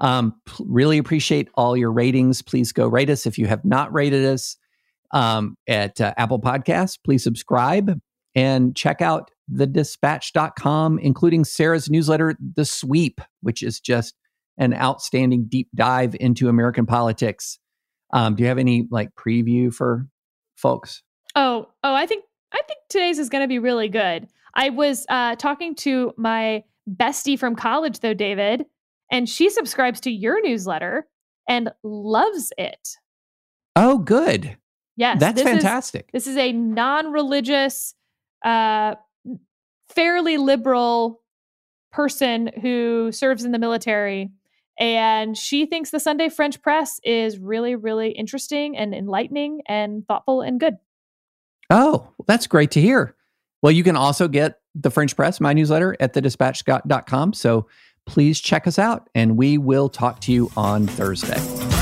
[0.00, 2.42] Um, really appreciate all your ratings.
[2.42, 4.56] Please go rate us if you have not rated us
[5.12, 6.98] um, at uh, Apple Podcasts.
[7.02, 8.00] Please subscribe
[8.34, 14.14] and check out thedispatch.com, including Sarah's newsletter, The Sweep, which is just
[14.58, 17.58] an outstanding deep dive into American politics.
[18.12, 20.06] Um, do you have any like preview for
[20.56, 21.02] folks?
[21.34, 24.28] Oh, oh, I think I think today's is going to be really good.
[24.54, 28.66] I was uh, talking to my bestie from college, though, David,
[29.10, 31.08] and she subscribes to your newsletter
[31.48, 32.96] and loves it.
[33.74, 34.56] Oh, good.
[34.96, 36.10] Yes, that's this fantastic.
[36.12, 37.94] Is, this is a non-religious,
[38.44, 38.94] uh,
[39.88, 41.20] fairly liberal
[41.92, 44.30] person who serves in the military,
[44.78, 50.40] and she thinks the Sunday French Press is really, really interesting and enlightening and thoughtful
[50.40, 50.76] and good.
[51.70, 53.14] Oh, that's great to hear.
[53.62, 57.32] Well, you can also get the French Press, my newsletter, at thedispatch.com.
[57.32, 57.66] So
[58.06, 61.73] please check us out, and we will talk to you on Thursday.